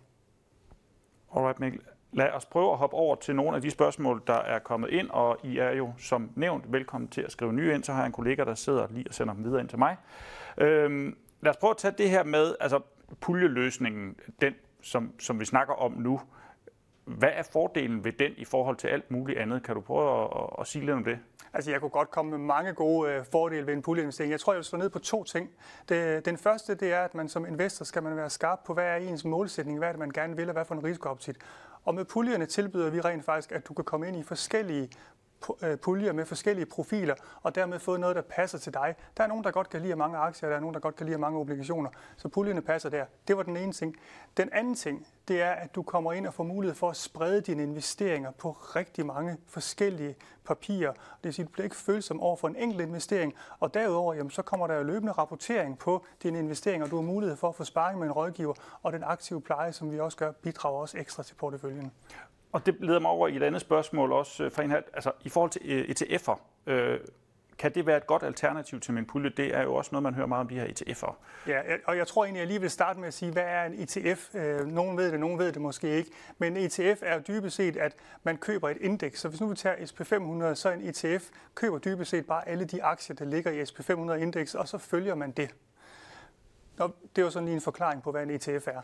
Alright, 1.35 1.59
Mikkel. 1.59 1.81
Lad 2.13 2.31
os 2.31 2.45
prøve 2.45 2.71
at 2.71 2.77
hoppe 2.77 2.95
over 2.95 3.15
til 3.15 3.35
nogle 3.35 3.55
af 3.55 3.61
de 3.61 3.71
spørgsmål, 3.71 4.23
der 4.27 4.33
er 4.33 4.59
kommet 4.59 4.89
ind, 4.89 5.09
og 5.09 5.37
I 5.43 5.57
er 5.57 5.71
jo 5.71 5.93
som 5.97 6.31
nævnt 6.35 6.71
velkommen 6.71 7.07
til 7.07 7.21
at 7.21 7.31
skrive 7.31 7.53
nye 7.53 7.73
ind. 7.73 7.83
Så 7.83 7.91
har 7.91 7.99
jeg 7.99 8.05
en 8.07 8.11
kollega, 8.13 8.43
der 8.43 8.55
sidder 8.55 8.87
lige 8.89 9.05
og 9.09 9.13
sender 9.13 9.33
dem 9.33 9.43
videre 9.43 9.59
ind 9.59 9.69
til 9.69 9.79
mig. 9.79 9.97
Øhm, 10.57 11.17
lad 11.41 11.49
os 11.49 11.57
prøve 11.57 11.71
at 11.71 11.77
tage 11.77 11.93
det 11.97 12.09
her 12.09 12.23
med, 12.23 12.55
altså 12.59 12.79
puljeløsningen, 13.21 14.15
den 14.41 14.53
som, 14.81 15.11
som 15.19 15.39
vi 15.39 15.45
snakker 15.45 15.73
om 15.73 15.91
nu. 15.91 16.21
Hvad 17.05 17.29
er 17.33 17.43
fordelen 17.53 18.03
ved 18.03 18.11
den 18.11 18.31
i 18.37 18.45
forhold 18.45 18.77
til 18.77 18.87
alt 18.87 19.11
muligt 19.11 19.39
andet? 19.39 19.63
Kan 19.63 19.75
du 19.75 19.81
prøve 19.81 20.23
at, 20.23 20.29
at, 20.35 20.49
at 20.59 20.67
sige 20.67 20.85
lidt 20.85 20.95
om 20.95 21.03
det? 21.03 21.19
Altså, 21.53 21.71
jeg 21.71 21.79
kunne 21.79 21.89
godt 21.89 22.11
komme 22.11 22.31
med 22.31 22.39
mange 22.39 22.73
gode 22.73 23.11
øh, 23.11 23.25
fordele 23.31 23.67
ved 23.67 23.73
en 23.73 23.81
puljeinvestering. 23.81 24.31
Jeg 24.31 24.39
tror, 24.39 24.53
jeg 24.53 24.57
vil 24.57 24.65
slå 24.65 24.79
ned 24.79 24.89
på 24.89 24.99
to 24.99 25.23
ting. 25.23 25.49
Det, 25.89 26.25
den 26.25 26.37
første, 26.37 26.75
det 26.75 26.93
er, 26.93 27.01
at 27.01 27.15
man 27.15 27.29
som 27.29 27.45
investor 27.45 27.85
skal 27.85 28.03
man 28.03 28.15
være 28.15 28.29
skarp 28.29 28.59
på, 28.65 28.73
hvad 28.73 28.85
er 28.85 28.95
ens 28.95 29.25
målsætning, 29.25 29.77
hvad 29.77 29.87
er 29.87 29.91
det, 29.91 29.99
man 29.99 30.11
gerne 30.11 30.35
vil, 30.35 30.49
og 30.49 30.53
hvad 30.53 30.65
for 30.65 30.75
en 30.75 30.83
risikoappetit. 30.83 31.37
Og 31.83 31.95
med 31.95 32.05
puljerne 32.05 32.45
tilbyder 32.45 32.89
vi 32.89 33.01
rent 33.01 33.25
faktisk, 33.25 33.51
at 33.51 33.67
du 33.67 33.73
kan 33.73 33.85
komme 33.85 34.07
ind 34.07 34.17
i 34.17 34.23
forskellige 34.23 34.89
Øh, 35.61 35.77
puljer 35.77 36.13
med 36.13 36.25
forskellige 36.25 36.65
profiler, 36.65 37.15
og 37.41 37.55
dermed 37.55 37.79
få 37.79 37.97
noget, 37.97 38.15
der 38.15 38.21
passer 38.21 38.57
til 38.57 38.73
dig. 38.73 38.95
Der 39.17 39.23
er 39.23 39.27
nogen, 39.27 39.43
der 39.43 39.51
godt 39.51 39.69
kan 39.69 39.81
lide 39.81 39.95
mange 39.95 40.17
aktier, 40.17 40.49
der 40.49 40.55
er 40.55 40.59
nogen, 40.59 40.73
der 40.73 40.79
godt 40.79 40.95
kan 40.95 41.05
lide 41.05 41.17
mange 41.17 41.39
obligationer, 41.39 41.89
så 42.17 42.27
puljerne 42.27 42.61
passer 42.61 42.89
der. 42.89 43.05
Det 43.27 43.37
var 43.37 43.43
den 43.43 43.57
ene 43.57 43.71
ting. 43.71 43.95
Den 44.37 44.49
anden 44.51 44.75
ting, 44.75 45.07
det 45.27 45.41
er, 45.41 45.51
at 45.51 45.75
du 45.75 45.83
kommer 45.83 46.13
ind 46.13 46.27
og 46.27 46.33
får 46.33 46.43
mulighed 46.43 46.75
for 46.75 46.89
at 46.89 46.95
sprede 46.95 47.41
dine 47.41 47.63
investeringer 47.63 48.31
på 48.31 48.51
rigtig 48.51 49.05
mange 49.05 49.37
forskellige 49.47 50.15
papirer. 50.45 50.91
Det 50.91 51.23
vil 51.23 51.33
sige, 51.33 51.43
at 51.43 51.47
du 51.47 51.51
bliver 51.51 51.63
ikke 51.63 51.75
følsom 51.75 52.19
over 52.19 52.35
for 52.35 52.47
en 52.47 52.55
enkelt 52.55 52.81
investering, 52.81 53.33
og 53.59 53.73
derudover 53.73 54.13
jamen, 54.13 54.31
så 54.31 54.41
kommer 54.41 54.67
der 54.67 54.75
jo 54.75 54.83
løbende 54.83 55.11
rapportering 55.11 55.79
på 55.79 56.05
dine 56.23 56.39
investeringer. 56.39 56.87
Du 56.87 56.95
har 56.95 57.03
mulighed 57.03 57.37
for 57.37 57.49
at 57.49 57.55
få 57.55 57.63
sparring 57.63 57.99
med 57.99 58.07
en 58.07 58.13
rådgiver, 58.13 58.53
og 58.81 58.93
den 58.93 59.03
aktive 59.03 59.41
pleje, 59.41 59.73
som 59.73 59.91
vi 59.91 59.99
også 59.99 60.17
gør, 60.17 60.31
bidrager 60.31 60.79
også 60.79 60.97
ekstra 60.97 61.23
til 61.23 61.35
porteføljen. 61.35 61.91
Og 62.53 62.65
det 62.65 62.75
leder 62.79 62.99
mig 62.99 63.11
over 63.11 63.27
i 63.27 63.35
et 63.35 63.43
andet 63.43 63.61
spørgsmål 63.61 64.11
også 64.11 64.49
fra 64.49 64.63
en 64.63 64.71
her. 64.71 64.81
Altså, 64.93 65.11
i 65.23 65.29
forhold 65.29 65.51
til 65.51 65.61
øh, 65.65 65.89
ETF'er, 65.89 66.39
øh, 66.67 66.99
kan 67.57 67.75
det 67.75 67.85
være 67.85 67.97
et 67.97 68.07
godt 68.07 68.23
alternativ 68.23 68.79
til 68.79 68.93
min 68.93 69.05
pulje? 69.05 69.29
Det 69.29 69.55
er 69.55 69.61
jo 69.61 69.75
også 69.75 69.89
noget, 69.91 70.03
man 70.03 70.13
hører 70.13 70.27
meget 70.27 70.41
om 70.41 70.47
de 70.47 70.55
her 70.55 70.65
ETF'er. 70.65 71.13
Ja, 71.47 71.61
og 71.85 71.97
jeg 71.97 72.07
tror 72.07 72.23
egentlig, 72.23 72.39
jeg 72.39 72.47
lige 72.47 72.61
vil 72.61 72.69
starte 72.69 72.99
med 72.99 73.07
at 73.07 73.13
sige, 73.13 73.31
hvad 73.31 73.43
er 73.43 73.63
en 73.63 73.73
ETF? 73.73 74.35
Øh, 74.35 74.67
nogen 74.67 74.97
ved 74.97 75.11
det, 75.11 75.19
nogen 75.19 75.39
ved 75.39 75.51
det 75.51 75.61
måske 75.61 75.89
ikke. 75.89 76.11
Men 76.37 76.57
en 76.57 76.65
ETF 76.65 77.03
er 77.05 77.15
jo 77.15 77.21
dybest 77.27 77.55
set, 77.55 77.77
at 77.77 77.95
man 78.23 78.37
køber 78.37 78.69
et 78.69 78.77
indeks. 78.81 79.19
Så 79.19 79.29
hvis 79.29 79.41
nu 79.41 79.47
vi 79.47 79.55
tager 79.55 79.75
SP500, 79.75 80.55
så 80.55 80.71
en 80.71 80.81
ETF 80.81 81.29
køber 81.55 81.77
dybest 81.77 82.11
set 82.11 82.25
bare 82.25 82.47
alle 82.47 82.65
de 82.65 82.83
aktier, 82.83 83.15
der 83.15 83.25
ligger 83.25 83.51
i 83.51 83.61
SP500-indeks, 83.63 84.55
og 84.55 84.67
så 84.67 84.77
følger 84.77 85.15
man 85.15 85.31
det. 85.31 85.55
Nå, 86.77 86.91
det 87.15 87.21
er 87.21 87.25
jo 87.25 87.29
sådan 87.29 87.45
lige 87.45 87.55
en 87.55 87.61
forklaring 87.61 88.03
på, 88.03 88.11
hvad 88.11 88.23
en 88.23 88.29
ETF 88.29 88.67
er. 88.67 88.81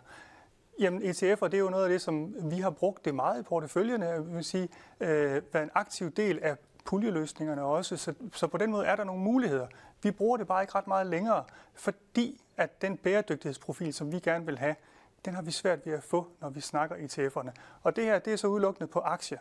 Jamen 0.79 1.01
ETF'er, 1.01 1.47
det 1.47 1.53
er 1.53 1.59
jo 1.59 1.69
noget 1.69 1.83
af 1.83 1.89
det, 1.89 2.01
som 2.01 2.35
vi 2.51 2.59
har 2.59 2.69
brugt 2.69 3.05
det 3.05 3.15
meget 3.15 3.39
i 3.39 3.43
porteføljerne. 3.43 4.05
Jeg 4.05 4.35
vil 4.35 4.43
sige, 4.43 4.69
øh, 4.99 5.41
været 5.53 5.63
en 5.63 5.71
aktiv 5.73 6.11
del 6.11 6.39
af 6.41 6.57
puljeløsningerne 6.85 7.63
også. 7.63 7.97
Så, 7.97 8.13
så 8.33 8.47
på 8.47 8.57
den 8.57 8.71
måde 8.71 8.85
er 8.85 8.95
der 8.95 9.03
nogle 9.03 9.21
muligheder. 9.21 9.67
Vi 10.03 10.11
bruger 10.11 10.37
det 10.37 10.47
bare 10.47 10.63
ikke 10.63 10.75
ret 10.75 10.87
meget 10.87 11.07
længere, 11.07 11.43
fordi 11.73 12.41
at 12.57 12.81
den 12.81 12.97
bæredygtighedsprofil, 12.97 13.93
som 13.93 14.11
vi 14.11 14.19
gerne 14.19 14.45
vil 14.45 14.57
have, 14.57 14.75
den 15.25 15.33
har 15.33 15.41
vi 15.41 15.51
svært 15.51 15.85
ved 15.85 15.93
at 15.93 16.03
få, 16.03 16.27
når 16.41 16.49
vi 16.49 16.61
snakker 16.61 16.95
ETF'erne. 16.95 17.51
Og 17.83 17.95
det 17.95 18.03
her, 18.03 18.19
det 18.19 18.33
er 18.33 18.37
så 18.37 18.47
udelukkende 18.47 18.87
på 18.87 18.99
aktier. 18.99 19.39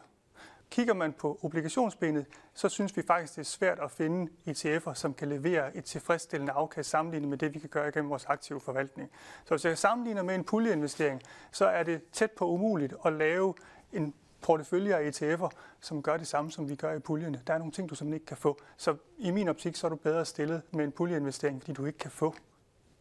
Kigger 0.70 0.94
man 0.94 1.12
på 1.12 1.38
obligationsbenet, 1.42 2.26
så 2.54 2.68
synes 2.68 2.96
vi 2.96 3.02
faktisk, 3.02 3.36
det 3.36 3.40
er 3.40 3.44
svært 3.44 3.78
at 3.78 3.90
finde 3.90 4.32
ETF'er, 4.48 4.94
som 4.94 5.14
kan 5.14 5.28
levere 5.28 5.76
et 5.76 5.84
tilfredsstillende 5.84 6.52
afkast 6.52 6.90
sammenlignet 6.90 7.28
med 7.28 7.38
det, 7.38 7.54
vi 7.54 7.58
kan 7.58 7.68
gøre 7.68 7.88
igennem 7.88 8.10
vores 8.10 8.24
aktive 8.24 8.60
forvaltning. 8.60 9.10
Så 9.44 9.54
hvis 9.54 9.64
jeg 9.64 9.78
sammenligner 9.78 10.22
med 10.22 10.34
en 10.34 10.44
puljeinvestering, 10.44 11.22
så 11.52 11.66
er 11.66 11.82
det 11.82 12.00
tæt 12.12 12.30
på 12.30 12.46
umuligt 12.46 12.94
at 13.04 13.12
lave 13.12 13.54
en 13.92 14.14
portefølje 14.40 14.96
af 14.96 15.10
ETF'er, 15.10 15.48
som 15.80 16.02
gør 16.02 16.16
det 16.16 16.26
samme, 16.26 16.50
som 16.50 16.68
vi 16.68 16.74
gør 16.74 16.92
i 16.92 16.98
puljerne. 16.98 17.42
Der 17.46 17.54
er 17.54 17.58
nogle 17.58 17.72
ting, 17.72 17.90
du 17.90 17.94
simpelthen 17.94 18.14
ikke 18.14 18.26
kan 18.26 18.36
få. 18.36 18.60
Så 18.76 18.96
i 19.18 19.30
min 19.30 19.48
optik, 19.48 19.76
så 19.76 19.86
er 19.86 19.88
du 19.88 19.96
bedre 19.96 20.24
stillet 20.24 20.62
med 20.72 20.84
en 20.84 20.92
puljeinvestering, 20.92 21.60
fordi 21.60 21.72
du 21.72 21.84
ikke 21.86 21.98
kan 21.98 22.10
få 22.10 22.34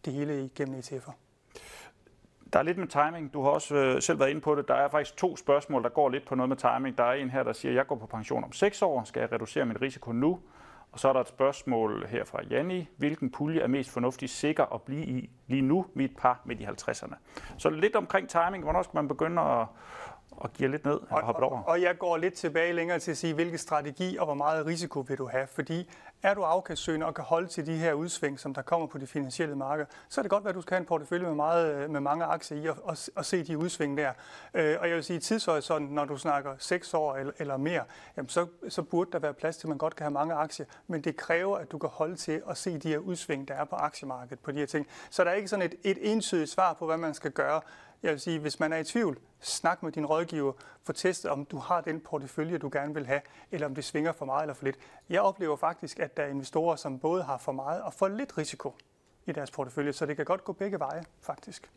det 0.06 0.14
hele 0.14 0.46
igennem 0.46 0.80
ETF'er. 0.80 1.27
Der 2.54 2.60
er 2.60 2.64
lidt 2.64 2.78
med 2.78 2.88
timing. 2.88 3.34
Du 3.34 3.44
har 3.44 3.50
også 3.50 3.76
øh, 3.76 4.02
selv 4.02 4.20
været 4.20 4.30
inde 4.30 4.42
på 4.42 4.56
det. 4.56 4.68
Der 4.68 4.74
er 4.74 4.90
faktisk 4.90 5.18
to 5.18 5.38
spørgsmål, 5.38 5.84
der 5.84 5.90
går 5.90 6.10
lidt 6.10 6.28
på 6.28 6.36
noget 6.36 6.50
med 6.50 6.58
timing. 6.58 6.98
Der 6.98 7.04
er 7.04 7.14
en 7.14 7.30
her, 7.30 7.44
der 7.44 7.54
siger, 7.54 7.72
at 7.72 7.76
jeg 7.76 7.88
går 7.88 7.96
på 7.96 8.06
pension 8.06 8.44
om 8.44 8.52
6 8.52 8.82
år. 8.82 9.04
Skal 9.04 9.20
jeg 9.20 9.32
reducere 9.32 9.66
min 9.66 9.82
risiko 9.82 10.12
nu? 10.12 10.40
Og 10.92 11.00
så 11.00 11.10
er 11.10 11.14
der 11.14 11.20
et 11.20 11.28
spørgsmål 11.28 12.08
her 12.10 12.26
fra 12.26 12.44
Janni. 12.50 12.90
Hvilken 12.98 13.32
pulje 13.32 13.62
er 13.62 13.68
mest 13.68 13.90
fornuftig 13.90 14.30
sikker 14.30 14.74
at 14.74 14.82
blive 14.82 15.06
i 15.06 15.30
lige 15.48 15.62
nu, 15.62 15.86
mit 15.94 16.12
par 16.18 16.42
midt 16.46 16.60
i 16.60 16.64
50'erne? 16.64 17.16
Så 17.58 17.70
lidt 17.70 17.96
omkring 17.96 18.30
timing. 18.30 18.64
Hvornår 18.64 18.82
skal 18.82 18.96
man 18.96 19.08
begynde 19.08 19.42
at, 19.42 19.68
og 20.38 20.54
giver 20.54 20.70
lidt 20.70 20.86
ned 20.86 21.00
og 21.10 21.22
hopper 21.24 21.44
over. 21.44 21.64
Og 21.64 21.82
jeg 21.82 21.98
går 21.98 22.18
lidt 22.18 22.34
tilbage 22.34 22.74
længere 22.74 23.00
til 23.00 23.12
at 23.12 23.18
sige, 23.18 23.34
hvilke 23.34 23.58
strategi 23.58 24.18
og 24.18 24.26
hvor 24.26 24.34
meget 24.34 24.66
risiko 24.66 25.00
vil 25.00 25.18
du 25.18 25.28
have. 25.28 25.48
Fordi 25.48 25.90
er 26.24 26.34
du 26.34 26.42
afkastsøgende 26.42 27.06
og 27.06 27.16
kan 27.16 27.24
holde 27.24 27.48
til 27.48 27.66
de 27.66 27.78
her 27.78 27.94
udsving, 27.94 28.40
som 28.40 28.54
der 28.54 28.62
kommer 28.62 28.88
på 28.88 28.98
de 28.98 29.08
finansielle 29.08 29.56
markeder, 29.56 29.88
så 30.10 30.22
er 30.22 30.24
det 30.24 30.30
godt 30.30 30.48
at 30.48 30.56
du 30.56 30.62
skal 30.62 30.76
have 30.76 30.80
en 30.80 30.86
portefølje 30.86 31.26
med, 31.26 31.36
meget, 31.36 31.90
med 31.90 32.00
mange 32.00 32.26
aktier 32.26 32.58
i 32.58 32.68
og, 32.68 32.78
og, 32.84 32.98
og 33.16 33.26
se 33.26 33.44
de 33.44 33.58
udsving 33.58 33.98
der. 33.98 34.12
Øh, 34.54 34.76
og 34.80 34.88
jeg 34.88 34.96
vil 34.96 35.04
sige, 35.04 35.20
tidshorisonten, 35.20 35.96
når 35.96 36.06
du 36.06 36.18
snakker 36.18 36.56
6 36.58 36.94
år 36.94 37.16
eller, 37.16 37.34
eller 37.38 37.58
mere, 37.58 37.84
jamen 38.18 38.30
så, 38.30 38.48
så 38.70 38.82
burde 38.82 39.12
der 39.12 39.20
være 39.20 39.34
plads 39.34 39.58
til, 39.58 39.68
at 39.68 39.70
man 39.70 39.78
godt 39.78 39.96
kan 39.96 40.04
have 40.04 40.14
mange 40.14 40.34
aktier. 40.34 40.66
Men 40.88 41.02
det 41.02 41.16
kræver, 41.16 41.58
at 41.58 41.72
du 41.72 41.78
kan 41.78 41.90
holde 41.90 42.16
til 42.16 42.42
at 42.50 42.58
se 42.58 42.78
de 42.78 42.90
her 42.90 42.98
udsving, 42.98 43.48
der 43.48 43.54
er 43.54 43.66
på 43.66 43.76
aktiemarkedet 43.76 44.40
på 44.40 44.52
de 44.52 44.60
her 44.60 44.66
ting. 44.66 44.88
Så 45.10 45.24
der 45.24 45.30
er 45.30 45.36
ikke 45.36 45.48
sådan 45.48 45.66
et, 45.66 45.76
et 45.84 46.12
entydigt 46.12 46.50
svar 46.50 46.74
på, 46.74 46.86
hvad 46.86 46.98
man 46.98 47.14
skal 47.14 47.32
gøre. 47.32 47.62
Jeg 48.04 48.12
vil 48.12 48.20
sige, 48.20 48.40
hvis 48.40 48.60
man 48.60 48.74
er 48.74 48.78
i 48.78 48.84
tvivl, 48.84 49.18
snak 49.40 49.84
med 49.84 49.92
din 49.92 50.06
rådgiver, 50.06 50.54
få 50.84 50.94
testet, 50.94 51.32
om 51.32 51.46
du 51.46 51.58
har 51.58 51.82
den 51.82 52.00
portefølje, 52.00 52.58
du 52.58 52.70
gerne 52.74 52.94
vil 52.94 53.06
have, 53.06 53.22
eller 53.52 53.68
om 53.68 53.76
det 53.76 53.84
svinger 53.84 54.12
for 54.12 54.26
meget 54.26 54.44
eller 54.44 54.54
for 54.54 54.66
lidt. 54.66 54.78
Jeg 55.10 55.22
oplever 55.22 55.56
faktisk, 55.56 56.00
at 56.00 56.18
der 56.18 56.24
er 56.24 56.28
investorer, 56.28 56.76
som 56.76 57.00
både 57.00 57.24
har 57.24 57.38
for 57.38 57.52
meget 57.52 57.82
og 57.82 57.94
for 57.94 58.08
lidt 58.08 58.38
risiko 58.38 58.76
i 59.26 59.32
deres 59.32 59.52
portefølje, 59.52 59.94
så 59.94 60.06
det 60.06 60.16
kan 60.16 60.26
godt 60.26 60.44
gå 60.44 60.54
begge 60.54 60.80
veje, 60.80 61.04
faktisk. 61.22 61.72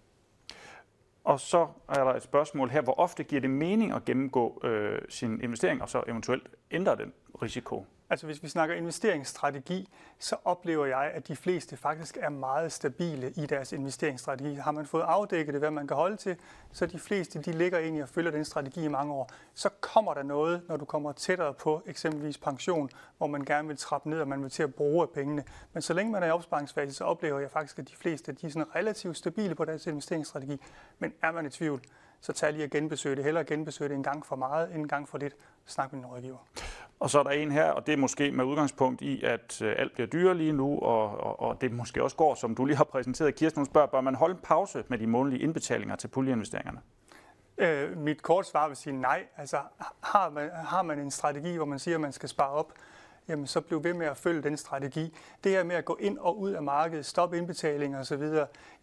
Og 1.25 1.41
så 1.41 1.69
er 1.89 2.05
der 2.05 2.15
et 2.15 2.23
spørgsmål 2.23 2.71
her, 2.71 2.81
hvor 2.81 2.99
ofte 2.99 3.25
giver 3.25 3.41
det 3.41 3.51
mening 3.51 3.93
at 3.93 4.05
gennemgå 4.05 4.61
øh, 4.65 5.03
sin 5.09 5.41
investering, 5.41 5.83
og 5.83 5.89
så 5.89 6.03
eventuelt 6.09 6.49
ændre 6.71 6.97
den 6.97 7.13
risiko? 7.43 7.87
Altså 8.11 8.27
hvis 8.27 8.43
vi 8.43 8.49
snakker 8.49 8.75
investeringsstrategi, 8.75 9.89
så 10.19 10.37
oplever 10.45 10.87
jeg, 10.87 11.11
at 11.15 11.29
de 11.29 11.37
fleste 11.37 11.77
faktisk 11.77 12.19
er 12.21 12.29
meget 12.29 12.73
stabile 12.73 13.31
i 13.31 13.47
deres 13.47 13.73
investeringsstrategi. 13.73 14.55
Har 14.55 14.71
man 14.71 14.87
fået 14.87 15.03
afdækket 15.03 15.53
det, 15.53 15.61
hvad 15.61 15.71
man 15.71 15.87
kan 15.87 15.97
holde 15.97 16.17
til, 16.17 16.37
så 16.73 16.87
de 16.87 16.99
fleste 16.99 17.43
de 17.43 17.53
ligger 17.53 17.79
ind 17.79 17.97
i 17.97 18.01
og 18.01 18.09
følger 18.09 18.31
den 18.31 18.45
strategi 18.45 18.85
i 18.85 18.89
mange 18.89 19.13
år. 19.13 19.31
Så 19.55 19.69
kommer 19.81 20.15
der 20.15 20.23
noget, 20.23 20.63
når 20.69 20.77
du 20.77 20.85
kommer 20.85 21.13
tættere 21.13 21.55
på 21.55 21.83
eksempelvis 21.87 22.39
pension, 22.39 22.91
hvor 23.19 23.27
man 23.27 23.45
gerne 23.45 23.69
vil 23.69 23.77
trappe 23.77 24.11
ned, 24.11 24.21
og 24.21 24.29
man 24.29 24.43
vil 24.43 24.51
til 24.51 24.63
at 24.63 24.75
bruge 24.75 25.03
af 25.03 25.11
pengene. 25.11 25.45
Men 25.73 25.83
så 25.83 25.95
længe 25.95 26.13
man 26.13 26.23
er 26.23 26.27
i 26.27 26.31
opsparingsfase, 26.31 26.95
så 26.95 27.05
oplever 27.05 27.41
jeg 27.41 27.51
faktisk, 27.51 27.79
at 27.79 27.89
de 27.89 27.97
fleste 27.97 28.33
de 28.33 28.47
er 28.47 28.51
sådan 28.51 28.75
relativt 28.75 29.17
stabile 29.17 29.55
på 29.55 29.65
deres 29.65 29.87
investeringsstrategi. 29.87 30.61
Men 30.99 31.13
er 31.23 31.33
man 31.33 31.47
i 31.47 31.51
tvivl, 31.51 31.81
så 32.21 32.33
tag 32.33 32.53
lige 32.53 32.65
at 32.65 32.71
genbesøge 32.71 33.17
det. 33.17 33.25
Hellere 33.25 33.45
genbesøge 33.45 33.89
det 33.89 33.95
en 33.95 34.03
gang 34.03 34.27
for 34.27 34.37
meget, 34.37 34.69
end 34.69 34.83
en 34.83 34.89
gang 34.89 35.09
for 35.09 35.19
lidt. 35.19 35.37
Snak 35.67 35.93
med 35.93 36.01
en 36.01 36.07
rådgiver. 36.07 36.39
Og 37.01 37.11
så 37.11 37.19
er 37.19 37.23
der 37.23 37.31
en 37.31 37.53
her, 37.53 37.71
og 37.71 37.87
det 37.87 37.93
er 37.93 37.97
måske 37.97 38.31
med 38.31 38.45
udgangspunkt 38.45 39.03
i, 39.03 39.23
at 39.23 39.63
øh, 39.63 39.75
alt 39.79 39.93
bliver 39.93 40.07
dyrere 40.07 40.37
lige 40.37 40.53
nu, 40.53 40.79
og, 40.79 41.21
og, 41.21 41.41
og 41.41 41.61
det 41.61 41.73
måske 41.73 42.03
også 42.03 42.17
går, 42.17 42.35
som 42.35 42.55
du 42.55 42.65
lige 42.65 42.77
har 42.77 42.85
præsenteret. 42.85 43.35
Kirsten, 43.35 43.61
hun 43.61 43.67
spørger, 43.67 43.87
bør 43.87 44.01
man 44.01 44.15
holde 44.15 44.35
en 44.35 44.41
pause 44.43 44.85
med 44.89 44.99
de 44.99 45.07
månedlige 45.07 45.43
indbetalinger 45.43 45.97
til 45.97 46.09
puljeinvesteringerne? 46.09 46.81
Øh, 47.59 47.99
mit 47.99 48.23
kort 48.23 48.47
svar 48.47 48.69
vil 48.69 48.77
sige 48.77 49.01
nej. 49.01 49.25
Altså, 49.37 49.57
har 50.03 50.31
man, 50.31 50.51
har 50.51 50.83
man 50.83 50.99
en 50.99 51.11
strategi, 51.11 51.57
hvor 51.57 51.65
man 51.65 51.79
siger, 51.79 51.95
at 51.95 52.01
man 52.01 52.13
skal 52.13 52.29
spare 52.29 52.51
op, 52.51 52.73
jamen 53.31 53.47
så 53.47 53.61
bliv 53.61 53.85
ved 53.85 53.95
med 53.95 54.07
at 54.07 54.17
følge 54.17 54.43
den 54.43 54.57
strategi. 54.57 55.17
Det 55.45 55.53
her 55.53 55.65
med 55.65 55.77
at 55.77 55.85
gå 55.85 55.97
ind 56.01 56.19
og 56.19 56.41
ud 56.41 56.51
af 56.51 56.63
markedet, 56.63 57.07
stoppe 57.07 57.39
indbetalinger 57.39 58.01
osv., 58.01 58.23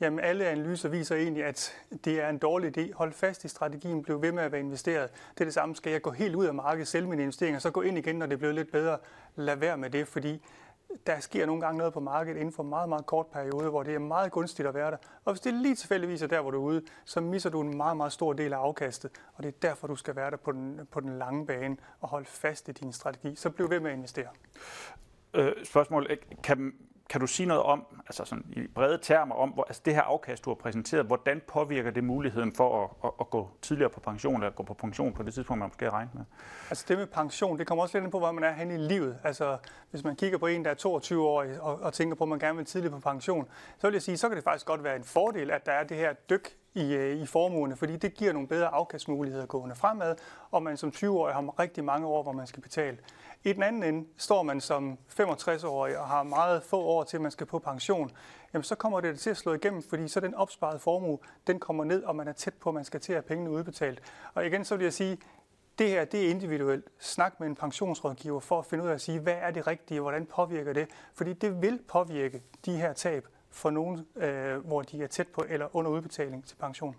jamen 0.01 0.19
alle 0.19 0.47
analyser 0.47 0.89
viser 0.89 1.15
egentlig, 1.15 1.45
at 1.45 1.73
det 2.05 2.21
er 2.21 2.29
en 2.29 2.37
dårlig 2.37 2.77
idé. 2.77 2.93
Hold 2.93 3.13
fast 3.13 3.45
i 3.45 3.47
strategien, 3.47 4.03
bliv 4.03 4.21
ved 4.21 4.31
med 4.31 4.43
at 4.43 4.51
være 4.51 4.61
investeret. 4.61 5.09
Det 5.33 5.41
er 5.41 5.45
det 5.45 5.53
samme, 5.53 5.75
skal 5.75 5.91
jeg 5.91 6.01
gå 6.01 6.11
helt 6.11 6.35
ud 6.35 6.45
af 6.45 6.53
markedet, 6.53 6.87
sælge 6.87 7.07
mine 7.07 7.21
investeringer, 7.21 7.59
så 7.59 7.71
gå 7.71 7.81
ind 7.81 7.97
igen, 7.97 8.15
når 8.15 8.25
det 8.25 8.39
bliver 8.39 8.53
lidt 8.53 8.71
bedre. 8.71 8.97
Lad 9.35 9.55
være 9.55 9.77
med 9.77 9.89
det, 9.89 10.07
fordi 10.07 10.41
der 11.07 11.19
sker 11.19 11.45
nogle 11.45 11.61
gange 11.61 11.77
noget 11.77 11.93
på 11.93 11.99
markedet 11.99 12.39
inden 12.39 12.53
for 12.53 12.63
en 12.63 12.69
meget, 12.69 12.89
meget 12.89 13.05
kort 13.05 13.27
periode, 13.27 13.69
hvor 13.69 13.83
det 13.83 13.95
er 13.95 13.99
meget 13.99 14.31
gunstigt 14.31 14.67
at 14.67 14.73
være 14.73 14.91
der. 14.91 14.97
Og 15.25 15.33
hvis 15.33 15.41
det 15.41 15.53
lige 15.53 15.75
tilfældigvis 15.75 16.21
er 16.21 16.27
der, 16.27 16.41
hvor 16.41 16.51
du 16.51 16.57
er 16.57 16.61
ude, 16.61 16.81
så 17.05 17.21
misser 17.21 17.49
du 17.49 17.61
en 17.61 17.77
meget, 17.77 17.97
meget 17.97 18.11
stor 18.11 18.33
del 18.33 18.53
af 18.53 18.57
afkastet. 18.57 19.11
Og 19.33 19.43
det 19.43 19.49
er 19.49 19.59
derfor, 19.61 19.87
du 19.87 19.95
skal 19.95 20.15
være 20.15 20.31
der 20.31 20.37
på 20.37 20.51
den, 20.51 20.87
på 20.91 20.99
den 20.99 21.17
lange 21.17 21.45
bane 21.45 21.77
og 21.99 22.09
holde 22.09 22.25
fast 22.25 22.69
i 22.69 22.71
din 22.71 22.93
strategi. 22.93 23.35
Så 23.35 23.49
bliv 23.49 23.69
ved 23.69 23.79
med 23.79 23.91
at 23.91 23.97
investere. 23.97 24.27
Øh, 25.33 25.51
spørgsmål. 25.63 26.07
Kan, 26.43 26.73
kan 27.09 27.21
du 27.21 27.27
sige 27.27 27.47
noget 27.47 27.63
om, 27.63 27.85
altså 28.07 28.25
sådan 28.25 28.45
i 28.51 28.67
brede 28.67 28.99
termer, 29.01 29.35
om 29.35 29.49
hvor, 29.49 29.63
altså 29.63 29.81
det 29.85 29.95
her 29.95 30.01
afkast, 30.01 30.45
du 30.45 30.49
har 30.49 30.55
præsenteret, 30.55 31.05
hvordan 31.05 31.41
påvirker 31.47 31.91
det 31.91 32.03
muligheden 32.03 32.53
for 32.53 32.83
at, 32.83 32.89
at, 33.03 33.11
at 33.19 33.29
gå 33.29 33.49
tidligere 33.61 33.89
på 33.89 33.99
pension, 33.99 34.35
eller 34.35 34.47
at 34.47 34.55
gå 34.55 34.63
på 34.63 34.73
pension 34.73 35.13
på 35.13 35.23
det 35.23 35.33
tidspunkt, 35.33 35.59
man 35.59 35.69
måske 35.69 35.85
har 35.85 35.91
regnet 35.91 36.15
med? 36.15 36.23
Altså 36.69 36.85
det 36.87 36.97
med 36.97 37.07
pension, 37.07 37.57
det 37.59 37.67
kommer 37.67 37.83
også 37.83 37.97
lidt 37.97 38.03
ind 38.03 38.11
på, 38.11 38.19
hvor 38.19 38.31
man 38.31 38.43
er 38.43 38.51
hen 38.51 38.71
i 38.71 38.77
livet. 38.77 39.19
Altså 39.23 39.57
hvis 39.91 40.03
man 40.03 40.15
kigger 40.15 40.37
på 40.37 40.47
en, 40.47 40.65
der 40.65 40.71
er 40.71 40.75
22 40.75 41.27
år 41.27 41.45
og, 41.59 41.79
og 41.81 41.93
tænker 41.93 42.15
på, 42.15 42.23
at 42.23 42.29
man 42.29 42.39
gerne 42.39 42.57
vil 42.57 42.65
tidligere 42.65 42.95
på 42.95 42.99
pension, 42.99 43.47
så 43.77 43.87
vil 43.87 43.93
jeg 43.93 44.01
sige, 44.01 44.17
så 44.17 44.27
kan 44.27 44.35
det 44.35 44.43
faktisk 44.43 44.65
godt 44.65 44.83
være 44.83 44.95
en 44.95 45.03
fordel, 45.03 45.51
at 45.51 45.65
der 45.65 45.71
er 45.71 45.83
det 45.83 45.97
her 45.97 46.13
dyk 46.13 46.57
i, 46.77 46.93
øh, 46.93 47.21
i 47.21 47.25
formuerne, 47.25 47.75
fordi 47.75 47.97
det 47.97 48.13
giver 48.13 48.33
nogle 48.33 48.47
bedre 48.47 48.67
afkastmuligheder 48.67 49.45
gående 49.45 49.75
fremad, 49.75 50.15
og 50.51 50.63
man 50.63 50.77
som 50.77 50.89
20-årig 50.95 51.33
har 51.33 51.59
rigtig 51.59 51.83
mange 51.83 52.07
år, 52.07 52.23
hvor 52.23 52.31
man 52.31 52.47
skal 52.47 52.61
betale. 52.61 52.97
I 53.43 53.53
den 53.53 53.63
anden 53.63 53.83
ende 53.83 54.07
står 54.17 54.43
man 54.43 54.61
som 54.61 54.97
65-årig 55.19 55.97
og 55.97 56.07
har 56.07 56.23
meget 56.23 56.63
få 56.63 56.81
år 56.81 57.03
til, 57.03 57.17
at 57.17 57.21
man 57.21 57.31
skal 57.31 57.45
på 57.45 57.59
pension. 57.59 58.11
Jamen, 58.53 58.63
så 58.63 58.75
kommer 58.75 59.01
det 59.01 59.19
til 59.19 59.29
at 59.29 59.37
slå 59.37 59.53
igennem, 59.53 59.83
fordi 59.83 60.07
så 60.07 60.19
den 60.19 60.35
opsparede 60.35 60.79
formue, 60.79 61.19
den 61.47 61.59
kommer 61.59 61.83
ned, 61.83 62.03
og 62.03 62.15
man 62.15 62.27
er 62.27 62.33
tæt 62.33 62.53
på, 62.53 62.69
at 62.69 62.73
man 62.73 62.85
skal 62.85 62.99
til 62.99 63.13
at 63.13 63.15
have 63.15 63.27
pengene 63.27 63.51
udbetalt. 63.51 64.01
Og 64.33 64.45
igen, 64.45 64.65
så 64.65 64.75
vil 64.75 64.83
jeg 64.83 64.93
sige, 64.93 65.17
det 65.79 65.89
her 65.89 66.05
det 66.05 66.25
er 66.25 66.29
individuelt. 66.29 66.85
Snak 66.99 67.39
med 67.39 67.47
en 67.47 67.55
pensionsrådgiver 67.55 68.39
for 68.39 68.59
at 68.59 68.65
finde 68.65 68.83
ud 68.83 68.89
af 68.89 68.93
at 68.93 69.01
sige, 69.01 69.19
hvad 69.19 69.35
er 69.41 69.51
det 69.51 69.67
rigtige, 69.67 69.99
hvordan 69.99 70.25
påvirker 70.25 70.73
det? 70.73 70.87
Fordi 71.13 71.33
det 71.33 71.61
vil 71.61 71.79
påvirke 71.87 72.43
de 72.65 72.77
her 72.77 72.93
tab 72.93 73.27
for 73.57 73.69
nogen, 73.69 74.05
øh, 74.15 74.57
hvor 74.57 74.81
de 74.81 75.03
er 75.03 75.07
tæt 75.07 75.27
på 75.27 75.45
eller 75.49 75.75
under 75.75 75.91
udbetaling 75.91 76.45
til 76.45 76.55
pension. 76.55 76.95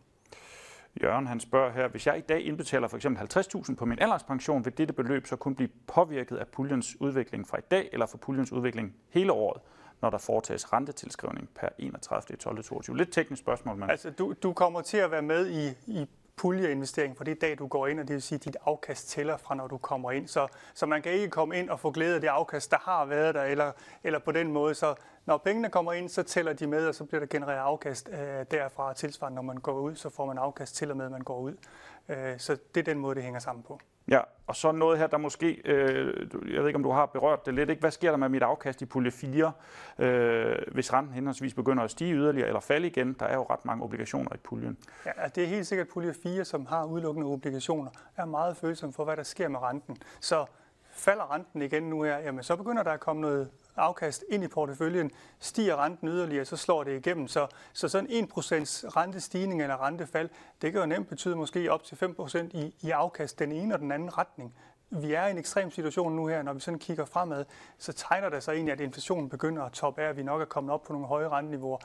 Jørgen 1.02 1.26
han 1.26 1.40
spørger 1.40 1.72
her, 1.72 1.88
hvis 1.88 2.06
jeg 2.06 2.18
i 2.18 2.20
dag 2.20 2.40
indbetaler 2.40 2.88
for 2.88 2.96
eksempel 2.96 3.22
50.000 3.36 3.74
på 3.74 3.84
min 3.84 3.98
alderspension, 3.98 4.64
vil 4.64 4.78
dette 4.78 4.94
beløb 4.94 5.26
så 5.26 5.36
kun 5.36 5.54
blive 5.54 5.68
påvirket 5.86 6.36
af 6.36 6.46
puljens 6.48 7.00
udvikling 7.00 7.48
fra 7.48 7.58
i 7.58 7.62
dag, 7.70 7.88
eller 7.92 8.06
for 8.06 8.18
puljens 8.18 8.52
udvikling 8.52 8.94
hele 9.08 9.32
året, 9.32 9.62
når 10.02 10.10
der 10.10 10.18
foretages 10.18 10.72
rentetilskrivning 10.72 11.48
per 11.54 11.68
31. 11.78 12.36
12. 12.36 12.64
22. 12.64 12.96
Lidt 12.96 13.12
teknisk 13.12 13.40
spørgsmål, 13.40 13.76
men... 13.76 13.90
Altså, 13.90 14.10
du, 14.10 14.34
du 14.42 14.52
kommer 14.52 14.80
til 14.80 14.96
at 14.96 15.10
være 15.10 15.22
med 15.22 15.50
i, 15.50 15.68
i 16.00 16.06
puljeinvestering 16.38 17.16
for 17.16 17.24
det 17.24 17.40
dag, 17.40 17.58
du 17.58 17.66
går 17.66 17.86
ind, 17.86 18.00
og 18.00 18.08
det 18.08 18.14
vil 18.14 18.22
sige, 18.22 18.36
at 18.36 18.44
dit 18.44 18.56
afkast 18.66 19.08
tæller 19.08 19.36
fra, 19.36 19.54
når 19.54 19.66
du 19.66 19.78
kommer 19.78 20.10
ind. 20.10 20.28
Så, 20.28 20.46
så 20.74 20.86
man 20.86 21.02
kan 21.02 21.12
ikke 21.12 21.28
komme 21.28 21.58
ind 21.58 21.70
og 21.70 21.80
få 21.80 21.90
glæde 21.90 22.14
af 22.14 22.20
det 22.20 22.28
afkast, 22.28 22.70
der 22.70 22.78
har 22.78 23.04
været 23.04 23.34
der, 23.34 23.42
eller, 23.42 23.72
eller 24.04 24.18
på 24.18 24.32
den 24.32 24.52
måde. 24.52 24.74
Så 24.74 24.94
når 25.26 25.38
pengene 25.38 25.68
kommer 25.68 25.92
ind, 25.92 26.08
så 26.08 26.22
tæller 26.22 26.52
de 26.52 26.66
med, 26.66 26.88
og 26.88 26.94
så 26.94 27.04
bliver 27.04 27.20
der 27.20 27.26
genereret 27.26 27.58
afkast 27.58 28.08
øh, 28.12 28.46
derfra 28.50 28.94
tilsvarende, 28.94 29.34
når 29.34 29.42
man 29.42 29.56
går 29.56 29.72
ud, 29.72 29.94
så 29.94 30.10
får 30.10 30.26
man 30.26 30.38
afkast 30.38 30.76
til 30.76 30.90
og 30.90 30.96
med, 30.96 31.04
at 31.04 31.12
man 31.12 31.22
går 31.22 31.38
ud. 31.38 31.56
Øh, 32.08 32.38
så 32.38 32.56
det 32.74 32.80
er 32.80 32.84
den 32.84 32.98
måde, 32.98 33.14
det 33.14 33.22
hænger 33.22 33.40
sammen 33.40 33.62
på. 33.62 33.80
Ja, 34.08 34.20
og 34.46 34.56
så 34.56 34.72
noget 34.72 34.98
her, 34.98 35.06
der 35.06 35.18
måske, 35.18 35.62
øh, 35.64 36.28
jeg 36.52 36.60
ved 36.60 36.66
ikke, 36.66 36.76
om 36.76 36.82
du 36.82 36.90
har 36.90 37.06
berørt 37.06 37.46
det 37.46 37.54
lidt, 37.54 37.70
ikke? 37.70 37.80
hvad 37.80 37.90
sker 37.90 38.10
der 38.10 38.18
med 38.18 38.28
mit 38.28 38.42
afkast 38.42 38.82
i 38.82 38.86
pulje 38.86 39.10
4, 39.10 39.52
øh, 39.98 40.56
hvis 40.72 40.92
renten 40.92 41.14
henholdsvis 41.14 41.54
begynder 41.54 41.82
at 41.84 41.90
stige 41.90 42.14
yderligere 42.14 42.46
eller 42.46 42.60
falde 42.60 42.86
igen? 42.86 43.12
Der 43.12 43.26
er 43.26 43.34
jo 43.34 43.46
ret 43.50 43.64
mange 43.64 43.84
obligationer 43.84 44.34
i 44.34 44.38
puljen. 44.38 44.78
Ja, 45.06 45.10
det 45.34 45.42
er 45.42 45.46
helt 45.46 45.66
sikkert 45.66 45.88
pulje 45.88 46.14
4, 46.22 46.44
som 46.44 46.66
har 46.66 46.84
udelukkende 46.84 47.28
obligationer, 47.28 47.90
er 48.16 48.24
meget 48.24 48.56
følsom 48.56 48.92
for, 48.92 49.04
hvad 49.04 49.16
der 49.16 49.22
sker 49.22 49.48
med 49.48 49.62
renten. 49.62 49.96
Så 50.20 50.46
falder 50.90 51.34
renten 51.34 51.62
igen 51.62 51.82
nu 51.82 52.02
her, 52.02 52.18
jamen 52.18 52.42
så 52.42 52.56
begynder 52.56 52.82
der 52.82 52.90
at 52.90 53.00
komme 53.00 53.22
noget 53.22 53.50
afkast 53.78 54.24
ind 54.28 54.44
i 54.44 54.48
porteføljen, 54.48 55.10
stiger 55.38 55.76
renten 55.84 56.08
yderligere, 56.08 56.44
så 56.44 56.56
slår 56.56 56.84
det 56.84 56.96
igennem. 56.96 57.28
Så, 57.28 57.46
så 57.72 57.88
sådan 57.88 58.10
1% 58.10 58.12
rentestigning 58.96 59.62
eller 59.62 59.86
rentefald, 59.86 60.28
det 60.62 60.72
kan 60.72 60.80
jo 60.80 60.86
nemt 60.86 61.08
betyde 61.08 61.36
måske 61.36 61.72
op 61.72 61.84
til 61.84 61.94
5% 61.94 62.38
i, 62.38 62.74
i 62.80 62.90
afkast 62.90 63.38
den 63.38 63.52
ene 63.52 63.74
og 63.74 63.80
den 63.80 63.92
anden 63.92 64.18
retning. 64.18 64.54
Vi 64.90 65.12
er 65.12 65.26
i 65.26 65.30
en 65.30 65.38
ekstrem 65.38 65.70
situation 65.70 66.16
nu 66.16 66.26
her, 66.26 66.42
når 66.42 66.52
vi 66.52 66.60
sådan 66.60 66.78
kigger 66.78 67.04
fremad, 67.04 67.44
så 67.78 67.92
tegner 67.92 68.28
der 68.28 68.40
sig 68.40 68.52
egentlig, 68.52 68.72
at 68.72 68.80
inflationen 68.80 69.28
begynder 69.28 69.62
at 69.62 69.72
toppe 69.72 70.02
af, 70.02 70.08
at 70.08 70.16
vi 70.16 70.22
nok 70.22 70.40
er 70.40 70.44
kommet 70.44 70.72
op 70.72 70.82
på 70.82 70.92
nogle 70.92 71.08
høje 71.08 71.28
renteniveauer 71.28 71.78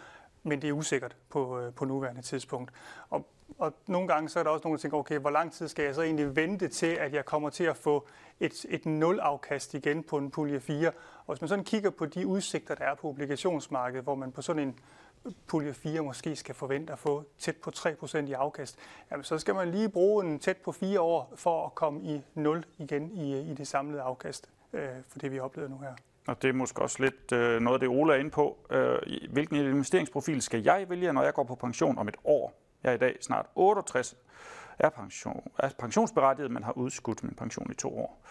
men 0.44 0.62
det 0.62 0.68
er 0.68 0.74
usikkert 0.74 1.16
på, 1.30 1.60
øh, 1.60 1.74
på 1.74 1.86
nuværende 1.86 2.22
tidspunkt. 2.22 2.72
Og, 3.10 3.28
og 3.58 3.74
nogle 3.88 4.08
gange 4.08 4.30
så 4.30 4.40
er 4.40 4.44
der 4.44 4.50
også 4.50 4.64
nogen, 4.64 4.78
der 4.78 4.82
tænker, 4.82 4.98
okay, 4.98 5.20
hvor 5.20 5.30
lang 5.30 5.54
tid 5.54 5.68
skal 5.68 5.86
jeg 5.86 5.96
så 5.96 6.02
egentlig 6.02 6.36
vente 6.36 6.68
til, 6.68 6.88
at 6.88 7.14
jeg 7.14 7.26
kommer 7.26 7.50
til 7.50 7.64
at 7.64 7.78
få 7.78 8.08
et, 8.40 8.66
et 8.70 8.86
nulafkast 8.86 9.74
igen 9.74 10.04
på 10.04 10.18
en 10.18 10.32
pulje 10.32 10.60
4? 10.60 10.88
Og 11.26 11.34
hvis 11.34 11.42
man 11.42 11.48
sådan 11.48 11.66
kigger 11.66 11.90
på 11.90 12.06
de 12.06 12.28
udsigter, 12.28 12.76
der 12.76 12.86
er 12.86 12.96
på 12.96 13.08
obligationsmarkedet, 13.10 14.04
hvor 14.04 14.16
man 14.16 14.32
på 14.32 14.42
sådan 14.42 14.62
en 14.62 14.80
pulje 15.48 15.74
4 15.74 16.02
måske 16.02 16.36
skal 16.36 16.56
forvente 16.56 16.94
at 16.94 17.00
få 17.00 17.24
tæt 17.40 17.56
på 17.58 17.72
3% 17.76 18.18
i 18.18 18.34
afkast, 18.34 18.78
jamen 19.12 19.24
så 19.24 19.38
skal 19.38 19.56
man 19.56 19.72
lige 19.72 19.90
bruge 19.90 20.26
en 20.26 20.40
tæt 20.40 20.58
på 20.58 20.72
4 20.72 21.02
år 21.02 21.34
for 21.36 21.66
at 21.66 21.76
komme 21.76 22.04
i 22.04 22.22
0 22.36 22.66
igen 22.78 23.12
i, 23.12 23.52
i 23.52 23.54
det 23.54 23.68
samlede 23.68 24.02
afkast, 24.02 24.50
øh, 24.74 24.90
for 25.08 25.20
det 25.20 25.32
vi 25.32 25.40
oplever 25.40 25.70
nu 25.70 25.78
her. 25.78 25.94
Og 26.28 26.42
det 26.42 26.50
er 26.50 26.54
måske 26.54 26.82
også 26.82 27.04
lidt 27.04 27.32
øh, 27.32 27.62
noget 27.62 27.76
af 27.76 27.80
det, 27.80 27.90
Ola 27.90 28.14
er 28.14 28.18
inde 28.18 28.32
på. 28.32 28.58
Øh, 28.70 28.98
hvilken 29.32 29.56
investeringsprofil 29.56 30.42
skal 30.42 30.64
jeg 30.64 30.90
vælge, 30.90 31.14
når 31.14 31.24
jeg 31.24 31.34
går 31.34 31.44
på 31.44 31.56
pension 31.56 31.98
om 31.98 32.08
et 32.08 32.16
år? 32.24 32.63
Jeg 32.84 32.90
er 32.90 32.94
i 32.94 32.98
dag 32.98 33.18
snart 33.22 33.46
68, 33.56 34.16
er, 34.80 34.90
pension, 34.90 35.52
er 35.60 35.70
pensionsberettiget, 35.80 36.52
men 36.52 36.64
har 36.64 36.72
udskudt 36.72 37.24
min 37.24 37.36
pension 37.36 37.72
i 37.72 37.76
to 37.76 37.98
år. 37.98 38.22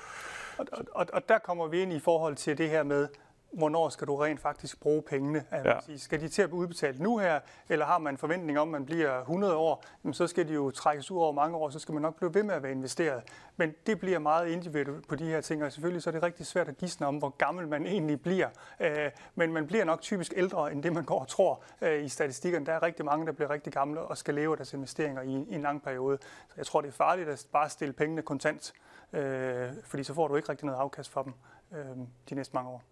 Og, 0.59 0.67
og, 0.93 1.07
og 1.13 1.29
der 1.29 1.39
kommer 1.39 1.67
vi 1.67 1.83
ind 1.83 1.93
i 1.93 2.01
forhold 2.01 2.37
til 2.37 2.59
det 2.59 2.71
her 2.71 2.83
med, 2.83 3.09
hvornår 3.53 3.89
skal 3.89 4.07
du 4.07 4.17
rent 4.17 4.41
faktisk 4.41 4.81
bruge 4.81 5.03
pengene? 5.03 5.45
Altså, 5.51 5.93
ja. 5.93 5.97
Skal 5.97 6.21
de 6.21 6.29
til 6.29 6.43
at 6.43 6.49
blive 6.49 6.61
udbetalt 6.61 7.01
nu 7.01 7.19
her, 7.19 7.41
eller 7.69 7.87
har 7.87 7.99
man 7.99 8.15
en 8.15 8.19
forventning 8.19 8.59
om, 8.59 8.69
at 8.69 8.73
man 8.73 8.87
bliver 8.87 9.21
100 9.21 9.57
år, 9.57 9.85
så 10.13 10.27
skal 10.27 10.49
de 10.49 10.53
jo 10.55 10.71
trækkes 10.71 11.11
ud 11.11 11.19
over 11.19 11.33
mange 11.33 11.57
år, 11.57 11.71
så 11.71 11.79
skal 11.79 11.93
man 11.93 12.03
nok 12.03 12.17
blive 12.17 12.35
ved 12.35 12.43
med 12.43 12.55
at 12.55 12.63
være 12.63 12.73
investeret. 12.73 13.23
Men 13.57 13.75
det 13.87 14.01
bliver 14.01 14.19
meget 14.19 14.49
individuelt 14.49 15.09
på 15.09 15.15
de 15.15 15.25
her 15.25 15.41
ting, 15.41 15.65
og 15.65 15.73
selvfølgelig 15.73 16.03
så 16.03 16.11
er 16.11 16.13
det 16.13 16.23
rigtig 16.23 16.47
svært 16.47 16.69
at 16.69 16.77
gisne 16.77 17.07
om, 17.07 17.17
hvor 17.17 17.29
gammel 17.29 17.69
man 17.69 17.87
egentlig 17.87 18.23
bliver. 18.23 18.49
Øh, 18.81 19.11
men 19.35 19.53
man 19.53 19.67
bliver 19.67 19.85
nok 19.85 20.01
typisk 20.01 20.33
ældre, 20.37 20.73
end 20.73 20.83
det 20.83 20.93
man 20.93 21.05
går 21.05 21.21
og 21.21 21.29
tror 21.29 21.63
øh, 21.83 22.05
i 22.05 22.09
statistikkerne. 22.09 22.67
Der 22.67 22.73
er 22.73 22.83
rigtig 22.83 23.05
mange, 23.05 23.27
der 23.27 23.33
bliver 23.33 23.51
rigtig 23.51 23.73
gamle 23.73 24.01
og 24.01 24.19
skal 24.19 24.35
leve 24.35 24.53
af 24.53 24.57
deres 24.57 24.73
investeringer 24.73 25.23
i 25.23 25.55
en 25.55 25.63
lang 25.63 25.83
periode. 25.83 26.19
Så 26.49 26.55
jeg 26.57 26.67
tror, 26.67 26.81
det 26.81 26.89
er 26.89 26.93
farligt 26.93 27.29
at 27.29 27.47
bare 27.53 27.69
stille 27.69 27.93
pengene 27.93 28.23
kontant, 28.23 28.73
øh, 29.13 29.69
fordi 29.85 30.05
så 30.05 30.15
får 30.15 30.29
du 30.29 30.37
ikke 30.37 30.49
rigtig 30.49 30.67
noget 30.67 30.79
afkast 30.79 31.11
for 31.11 31.23
dem 31.23 31.33
de 32.31 32.35
næste 32.35 32.55
mange 32.55 32.71
år. 32.71 32.92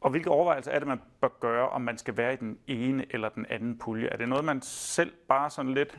Og 0.00 0.10
hvilke 0.10 0.30
overvejelser 0.30 0.70
er 0.70 0.78
det, 0.78 0.88
man 0.88 1.00
bør 1.20 1.28
gøre, 1.40 1.68
om 1.68 1.80
man 1.80 1.98
skal 1.98 2.16
være 2.16 2.32
i 2.32 2.36
den 2.36 2.58
ene 2.66 3.06
eller 3.10 3.28
den 3.28 3.46
anden 3.46 3.78
pulje? 3.78 4.08
Er 4.08 4.16
det 4.16 4.28
noget, 4.28 4.44
man 4.44 4.62
selv 4.62 5.12
bare 5.28 5.50
sådan 5.50 5.74
lidt 5.74 5.98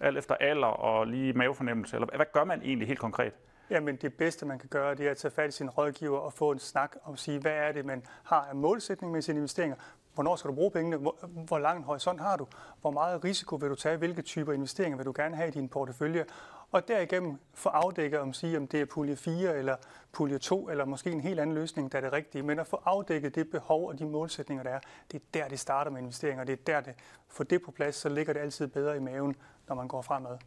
alt 0.00 0.18
efter 0.18 0.34
alder 0.34 0.66
og 0.66 1.06
lige 1.06 1.32
mavefornemmelse, 1.32 1.96
eller 1.96 2.16
hvad 2.16 2.26
gør 2.32 2.44
man 2.44 2.62
egentlig 2.62 2.88
helt 2.88 3.00
konkret? 3.00 3.32
Jamen 3.70 3.96
det 3.96 4.14
bedste, 4.14 4.46
man 4.46 4.58
kan 4.58 4.68
gøre, 4.68 4.94
det 4.94 5.06
er 5.06 5.10
at 5.10 5.16
tage 5.16 5.32
fat 5.32 5.48
i 5.48 5.52
sin 5.52 5.70
rådgiver 5.70 6.18
og 6.18 6.32
få 6.32 6.50
en 6.50 6.58
snak 6.58 6.96
og 7.02 7.18
sige, 7.18 7.38
hvad 7.38 7.52
er 7.52 7.72
det, 7.72 7.84
man 7.84 8.02
har 8.24 8.40
af 8.40 8.54
målsætning 8.54 9.12
med 9.12 9.22
sine 9.22 9.38
investeringer 9.38 9.76
hvornår 10.14 10.36
skal 10.36 10.48
du 10.48 10.54
bruge 10.54 10.70
pengene, 10.70 10.96
hvor, 10.96 11.16
hvor 11.46 11.58
lang 11.58 11.78
en 11.78 11.84
horisont 11.84 12.20
har 12.20 12.36
du, 12.36 12.46
hvor 12.80 12.90
meget 12.90 13.24
risiko 13.24 13.56
vil 13.56 13.70
du 13.70 13.74
tage, 13.74 13.96
hvilke 13.96 14.22
typer 14.22 14.52
investeringer 14.52 14.96
vil 14.96 15.06
du 15.06 15.12
gerne 15.16 15.36
have 15.36 15.48
i 15.48 15.50
din 15.50 15.68
portefølje, 15.68 16.24
og 16.72 16.88
derigennem 16.88 17.38
få 17.54 17.68
afdækket 17.68 18.20
om 18.20 18.32
sige, 18.32 18.56
om 18.56 18.66
det 18.66 18.80
er 18.80 18.84
pulje 18.84 19.16
4 19.16 19.56
eller 19.56 19.76
pulje 20.12 20.38
2, 20.38 20.68
eller 20.68 20.84
måske 20.84 21.10
en 21.10 21.20
helt 21.20 21.40
anden 21.40 21.54
løsning, 21.54 21.92
der 21.92 21.98
er 21.98 22.02
det 22.02 22.12
rigtige, 22.12 22.42
men 22.42 22.58
at 22.58 22.66
få 22.66 22.82
afdækket 22.84 23.34
det 23.34 23.50
behov 23.50 23.88
og 23.88 23.98
de 23.98 24.04
målsætninger, 24.06 24.62
der 24.62 24.70
er, 24.70 24.80
det 25.12 25.20
er 25.20 25.24
der, 25.34 25.48
det 25.48 25.58
starter 25.58 25.90
med 25.90 26.00
investeringer, 26.00 26.44
det 26.44 26.52
er 26.52 26.64
der, 26.66 26.80
det, 26.80 26.94
for 27.28 27.44
det 27.44 27.62
på 27.62 27.70
plads, 27.70 27.94
så 27.94 28.08
ligger 28.08 28.32
det 28.32 28.40
altid 28.40 28.66
bedre 28.66 28.96
i 28.96 29.00
maven, 29.00 29.36
når 29.68 29.74
man 29.74 29.88
går 29.88 30.02
fremad. 30.02 30.38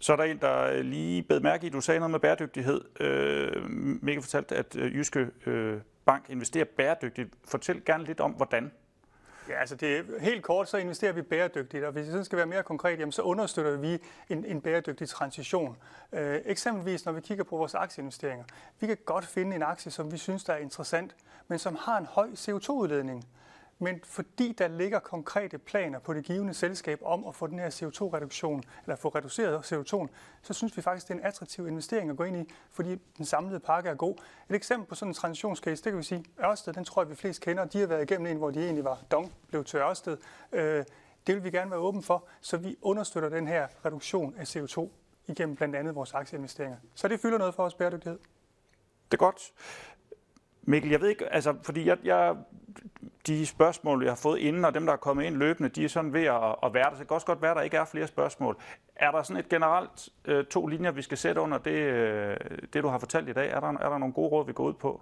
Så 0.00 0.12
er 0.12 0.16
der 0.16 0.24
en, 0.24 0.38
der 0.38 0.82
lige 0.82 1.22
bed 1.22 1.40
mærke 1.40 1.66
i, 1.66 1.70
du 1.70 1.80
sagde 1.80 2.00
noget 2.00 2.10
med 2.10 2.20
bæredygtighed. 2.20 3.00
Øh, 3.00 3.70
Mikkel 4.02 4.22
fortalte, 4.22 4.56
at 4.56 4.76
øh, 4.76 4.94
Jyske 4.94 5.30
øh, 5.46 5.80
Bank 6.04 6.30
investerer 6.30 6.64
bæredygtigt. 6.76 7.28
Fortæl 7.44 7.84
gerne 7.84 8.04
lidt 8.04 8.20
om, 8.20 8.32
hvordan. 8.32 8.72
Ja, 9.48 9.60
altså 9.60 9.76
det 9.76 9.96
er 9.96 10.02
helt 10.20 10.42
kort, 10.42 10.68
så 10.68 10.76
investerer 10.76 11.12
vi 11.12 11.22
bæredygtigt, 11.22 11.84
og 11.84 11.92
hvis 11.92 12.06
det 12.06 12.26
skal 12.26 12.36
være 12.36 12.46
mere 12.46 12.62
konkret, 12.62 12.98
jamen, 12.98 13.12
så 13.12 13.22
understøtter 13.22 13.76
vi 13.76 13.98
en, 14.28 14.44
en 14.44 14.60
bæredygtig 14.60 15.08
transition. 15.08 15.76
Øh, 16.12 16.40
eksempelvis 16.44 17.04
når 17.04 17.12
vi 17.12 17.20
kigger 17.20 17.44
på 17.44 17.56
vores 17.56 17.74
aktieinvesteringer. 17.74 18.44
Vi 18.80 18.86
kan 18.86 18.96
godt 19.04 19.26
finde 19.26 19.56
en 19.56 19.62
aktie, 19.62 19.92
som 19.92 20.12
vi 20.12 20.18
synes 20.18 20.44
der 20.44 20.52
er 20.52 20.58
interessant, 20.58 21.16
men 21.48 21.58
som 21.58 21.76
har 21.80 21.98
en 21.98 22.06
høj 22.06 22.28
CO2-udledning. 22.28 23.24
Men 23.78 24.00
fordi 24.04 24.52
der 24.58 24.68
ligger 24.68 24.98
konkrete 24.98 25.58
planer 25.58 25.98
på 25.98 26.14
det 26.14 26.24
givende 26.24 26.54
selskab 26.54 26.98
om 27.02 27.26
at 27.26 27.34
få 27.34 27.46
den 27.46 27.58
her 27.58 27.70
CO2-reduktion, 27.70 28.62
eller 28.84 28.96
få 28.96 29.08
reduceret 29.08 29.72
CO2, 29.72 30.06
så 30.42 30.52
synes 30.52 30.76
vi 30.76 30.82
faktisk, 30.82 31.08
det 31.08 31.14
er 31.14 31.18
en 31.18 31.24
attraktiv 31.24 31.68
investering 31.68 32.10
at 32.10 32.16
gå 32.16 32.24
ind 32.24 32.36
i, 32.36 32.54
fordi 32.70 32.94
den 33.18 33.24
samlede 33.24 33.60
pakke 33.60 33.90
er 33.90 33.94
god. 33.94 34.14
Et 34.50 34.56
eksempel 34.56 34.88
på 34.88 34.94
sådan 34.94 35.10
en 35.10 35.14
transitionscase, 35.14 35.84
det 35.84 35.92
kan 35.92 35.98
vi 35.98 36.02
sige, 36.02 36.24
Ørsted, 36.44 36.72
den 36.72 36.84
tror 36.84 37.02
jeg, 37.02 37.10
vi 37.10 37.14
flest 37.14 37.40
kender. 37.40 37.64
De 37.64 37.80
har 37.80 37.86
været 37.86 38.02
igennem 38.02 38.26
en, 38.26 38.36
hvor 38.36 38.50
de 38.50 38.64
egentlig 38.64 38.84
var 38.84 38.98
dong, 39.10 39.32
blev 39.48 39.64
til 39.64 39.78
Ørsted. 39.78 40.16
Øh, 40.52 40.84
det 41.26 41.34
vil 41.34 41.44
vi 41.44 41.50
gerne 41.50 41.70
være 41.70 41.80
åben 41.80 42.02
for, 42.02 42.26
så 42.40 42.56
vi 42.56 42.76
understøtter 42.82 43.28
den 43.28 43.48
her 43.48 43.68
reduktion 43.84 44.34
af 44.36 44.56
CO2 44.56 44.88
igennem 45.26 45.56
blandt 45.56 45.76
andet 45.76 45.94
vores 45.94 46.14
aktieinvesteringer. 46.14 46.78
Så 46.94 47.08
det 47.08 47.20
fylder 47.20 47.38
noget 47.38 47.54
for 47.54 47.62
os 47.62 47.74
bæredygtighed. 47.74 48.18
Det 49.10 49.14
er 49.14 49.16
godt. 49.16 49.52
Mikkel, 50.62 50.90
jeg 50.90 51.00
ved 51.00 51.08
ikke, 51.08 51.32
altså, 51.32 51.56
fordi 51.62 51.86
jeg, 51.86 51.98
jeg, 52.04 52.36
de 53.26 53.46
spørgsmål, 53.46 54.02
jeg 54.02 54.10
har 54.10 54.16
fået 54.16 54.38
inden, 54.38 54.64
og 54.64 54.74
dem, 54.74 54.86
der 54.86 54.92
er 54.92 54.96
kommet 54.96 55.24
ind 55.24 55.36
løbende, 55.36 55.68
de 55.68 55.84
er 55.84 55.88
sådan 55.88 56.12
ved 56.12 56.24
at, 56.24 56.56
at 56.62 56.74
være 56.74 56.90
der. 56.90 56.94
Så 56.94 56.98
det 56.98 57.08
kan 57.08 57.14
også 57.14 57.26
godt 57.26 57.42
være, 57.42 57.50
at 57.50 57.56
der 57.56 57.62
ikke 57.62 57.76
er 57.76 57.84
flere 57.84 58.06
spørgsmål. 58.06 58.56
Er 58.96 59.10
der 59.10 59.22
sådan 59.22 59.40
et 59.40 59.48
generelt 59.48 60.08
øh, 60.24 60.44
to 60.44 60.66
linjer, 60.66 60.90
vi 60.90 61.02
skal 61.02 61.18
sætte 61.18 61.40
under 61.40 61.58
det, 61.58 61.70
øh, 61.70 62.36
det, 62.72 62.82
du 62.82 62.88
har 62.88 62.98
fortalt 62.98 63.28
i 63.28 63.32
dag? 63.32 63.50
Er 63.50 63.60
der, 63.60 63.68
er 63.68 63.88
der 63.88 63.98
nogle 63.98 64.14
gode 64.14 64.28
råd, 64.28 64.46
vi 64.46 64.52
går 64.52 64.64
ud 64.64 64.74
på? 64.74 65.00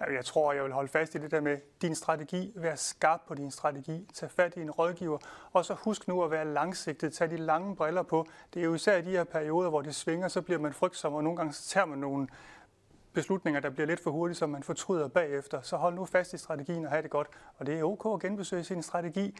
Altså, 0.00 0.14
jeg 0.14 0.24
tror, 0.24 0.52
jeg 0.52 0.64
vil 0.64 0.72
holde 0.72 0.88
fast 0.88 1.14
i 1.14 1.18
det 1.18 1.30
der 1.30 1.40
med 1.40 1.58
din 1.82 1.94
strategi. 1.94 2.52
Vær 2.56 2.74
skarp 2.74 3.20
på 3.28 3.34
din 3.34 3.50
strategi. 3.50 4.08
Tag 4.14 4.30
fat 4.30 4.56
i 4.56 4.60
en 4.60 4.70
rådgiver. 4.70 5.18
Og 5.52 5.64
så 5.64 5.74
husk 5.74 6.08
nu 6.08 6.22
at 6.22 6.30
være 6.30 6.44
langsigtet. 6.44 7.12
Tag 7.12 7.30
de 7.30 7.36
lange 7.36 7.76
briller 7.76 8.02
på. 8.02 8.26
Det 8.54 8.60
er 8.60 8.64
jo 8.64 8.74
især 8.74 8.96
i 8.96 9.02
de 9.02 9.10
her 9.10 9.24
perioder, 9.24 9.70
hvor 9.70 9.82
det 9.82 9.94
svinger, 9.94 10.28
så 10.28 10.42
bliver 10.42 10.60
man 10.60 10.72
frygtsom, 10.72 11.14
og 11.14 11.24
nogle 11.24 11.36
gange 11.36 11.52
så 11.52 11.68
tager 11.68 11.86
man 11.86 11.98
nogle 11.98 12.28
beslutninger, 13.12 13.60
der 13.60 13.70
bliver 13.70 13.86
lidt 13.86 14.00
for 14.00 14.10
hurtigt, 14.10 14.38
som 14.38 14.50
man 14.50 14.62
fortryder 14.62 15.08
bagefter. 15.08 15.60
Så 15.60 15.76
hold 15.76 15.94
nu 15.94 16.04
fast 16.04 16.32
i 16.32 16.38
strategien 16.38 16.84
og 16.84 16.90
have 16.90 17.02
det 17.02 17.10
godt. 17.10 17.28
Og 17.58 17.66
det 17.66 17.78
er 17.78 17.84
ok 17.84 18.14
at 18.14 18.20
genbesøge 18.20 18.64
sin 18.64 18.82
strategi. 18.82 19.36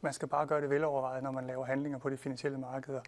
Man 0.00 0.12
skal 0.12 0.28
bare 0.28 0.46
gøre 0.46 0.60
det 0.60 0.70
velovervejet, 0.70 1.22
når 1.22 1.30
man 1.30 1.46
laver 1.46 1.64
handlinger 1.64 1.98
på 1.98 2.10
de 2.10 2.16
finansielle 2.16 2.58
markeder. 2.58 3.00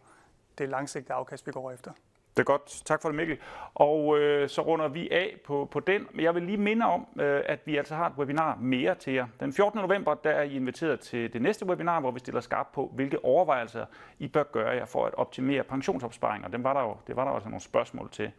Det 0.58 0.64
er 0.64 0.68
langsigtet 0.68 1.10
afkast, 1.10 1.46
vi 1.46 1.52
går 1.52 1.70
efter. 1.70 1.92
Det 2.36 2.42
er 2.42 2.44
godt. 2.44 2.82
Tak 2.84 3.02
for 3.02 3.08
det, 3.08 3.16
Mikkel. 3.16 3.38
Og 3.74 4.18
øh, 4.18 4.48
så 4.48 4.62
runder 4.62 4.88
vi 4.88 5.08
af 5.10 5.36
på, 5.44 5.68
på 5.70 5.80
den. 5.80 6.06
Men 6.12 6.24
jeg 6.24 6.34
vil 6.34 6.42
lige 6.42 6.58
minde 6.58 6.86
om, 6.86 7.06
øh, 7.20 7.42
at 7.46 7.60
vi 7.64 7.76
altså 7.76 7.94
har 7.94 8.06
et 8.06 8.12
webinar 8.18 8.56
mere 8.60 8.94
til 8.94 9.12
jer. 9.12 9.26
Den 9.40 9.52
14. 9.52 9.80
november 9.80 10.14
der 10.14 10.30
er 10.30 10.42
I 10.42 10.56
inviteret 10.56 11.00
til 11.00 11.32
det 11.32 11.42
næste 11.42 11.66
webinar, 11.66 12.00
hvor 12.00 12.10
vi 12.10 12.18
stiller 12.18 12.40
skarp 12.40 12.66
på, 12.74 12.92
hvilke 12.94 13.24
overvejelser 13.24 13.86
I 14.18 14.28
bør 14.28 14.42
gøre 14.42 14.68
jer 14.68 14.84
for 14.84 15.06
at 15.06 15.14
optimere 15.14 15.62
pensionsopsparinger. 15.62 16.48
Dem 16.48 16.64
var 16.64 16.72
der 16.72 16.80
jo, 16.80 16.96
det 17.06 17.16
var 17.16 17.24
der 17.24 17.30
også 17.30 17.48
nogle 17.48 17.62
spørgsmål 17.62 18.10
til. 18.10 18.30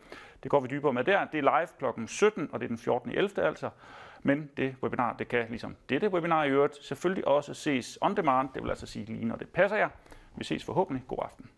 Det 0.44 0.52
går 0.52 0.60
vi 0.60 0.68
dybere 0.68 0.94
med 0.94 1.04
der. 1.04 1.26
Det 1.26 1.38
er 1.38 1.42
live 1.42 1.94
kl. 1.94 2.08
17, 2.08 2.50
og 2.52 2.60
det 2.60 2.66
er 2.66 2.68
den 2.68 2.78
14. 2.78 3.12
11. 3.12 3.44
altså. 3.44 3.70
Men 4.24 4.50
det 4.58 4.76
webinar, 4.84 5.14
det 5.14 5.28
kan 5.28 5.46
ligesom 5.50 5.76
dette 5.90 6.10
webinar 6.10 6.44
i 6.44 6.50
øvrigt 6.50 6.86
selvfølgelig 6.86 7.28
også 7.28 7.54
ses 7.54 7.98
on 8.02 8.18
demand. 8.18 8.50
Det 8.54 8.64
vil 8.64 8.70
altså 8.70 8.86
sige 8.86 9.06
lige, 9.06 9.26
når 9.26 9.36
det 9.36 9.50
passer 9.50 9.78
jer. 9.78 9.90
Vi 10.36 10.44
ses 10.44 10.66
forhåbentlig. 10.66 11.04
God 11.08 11.20
aften. 11.22 11.50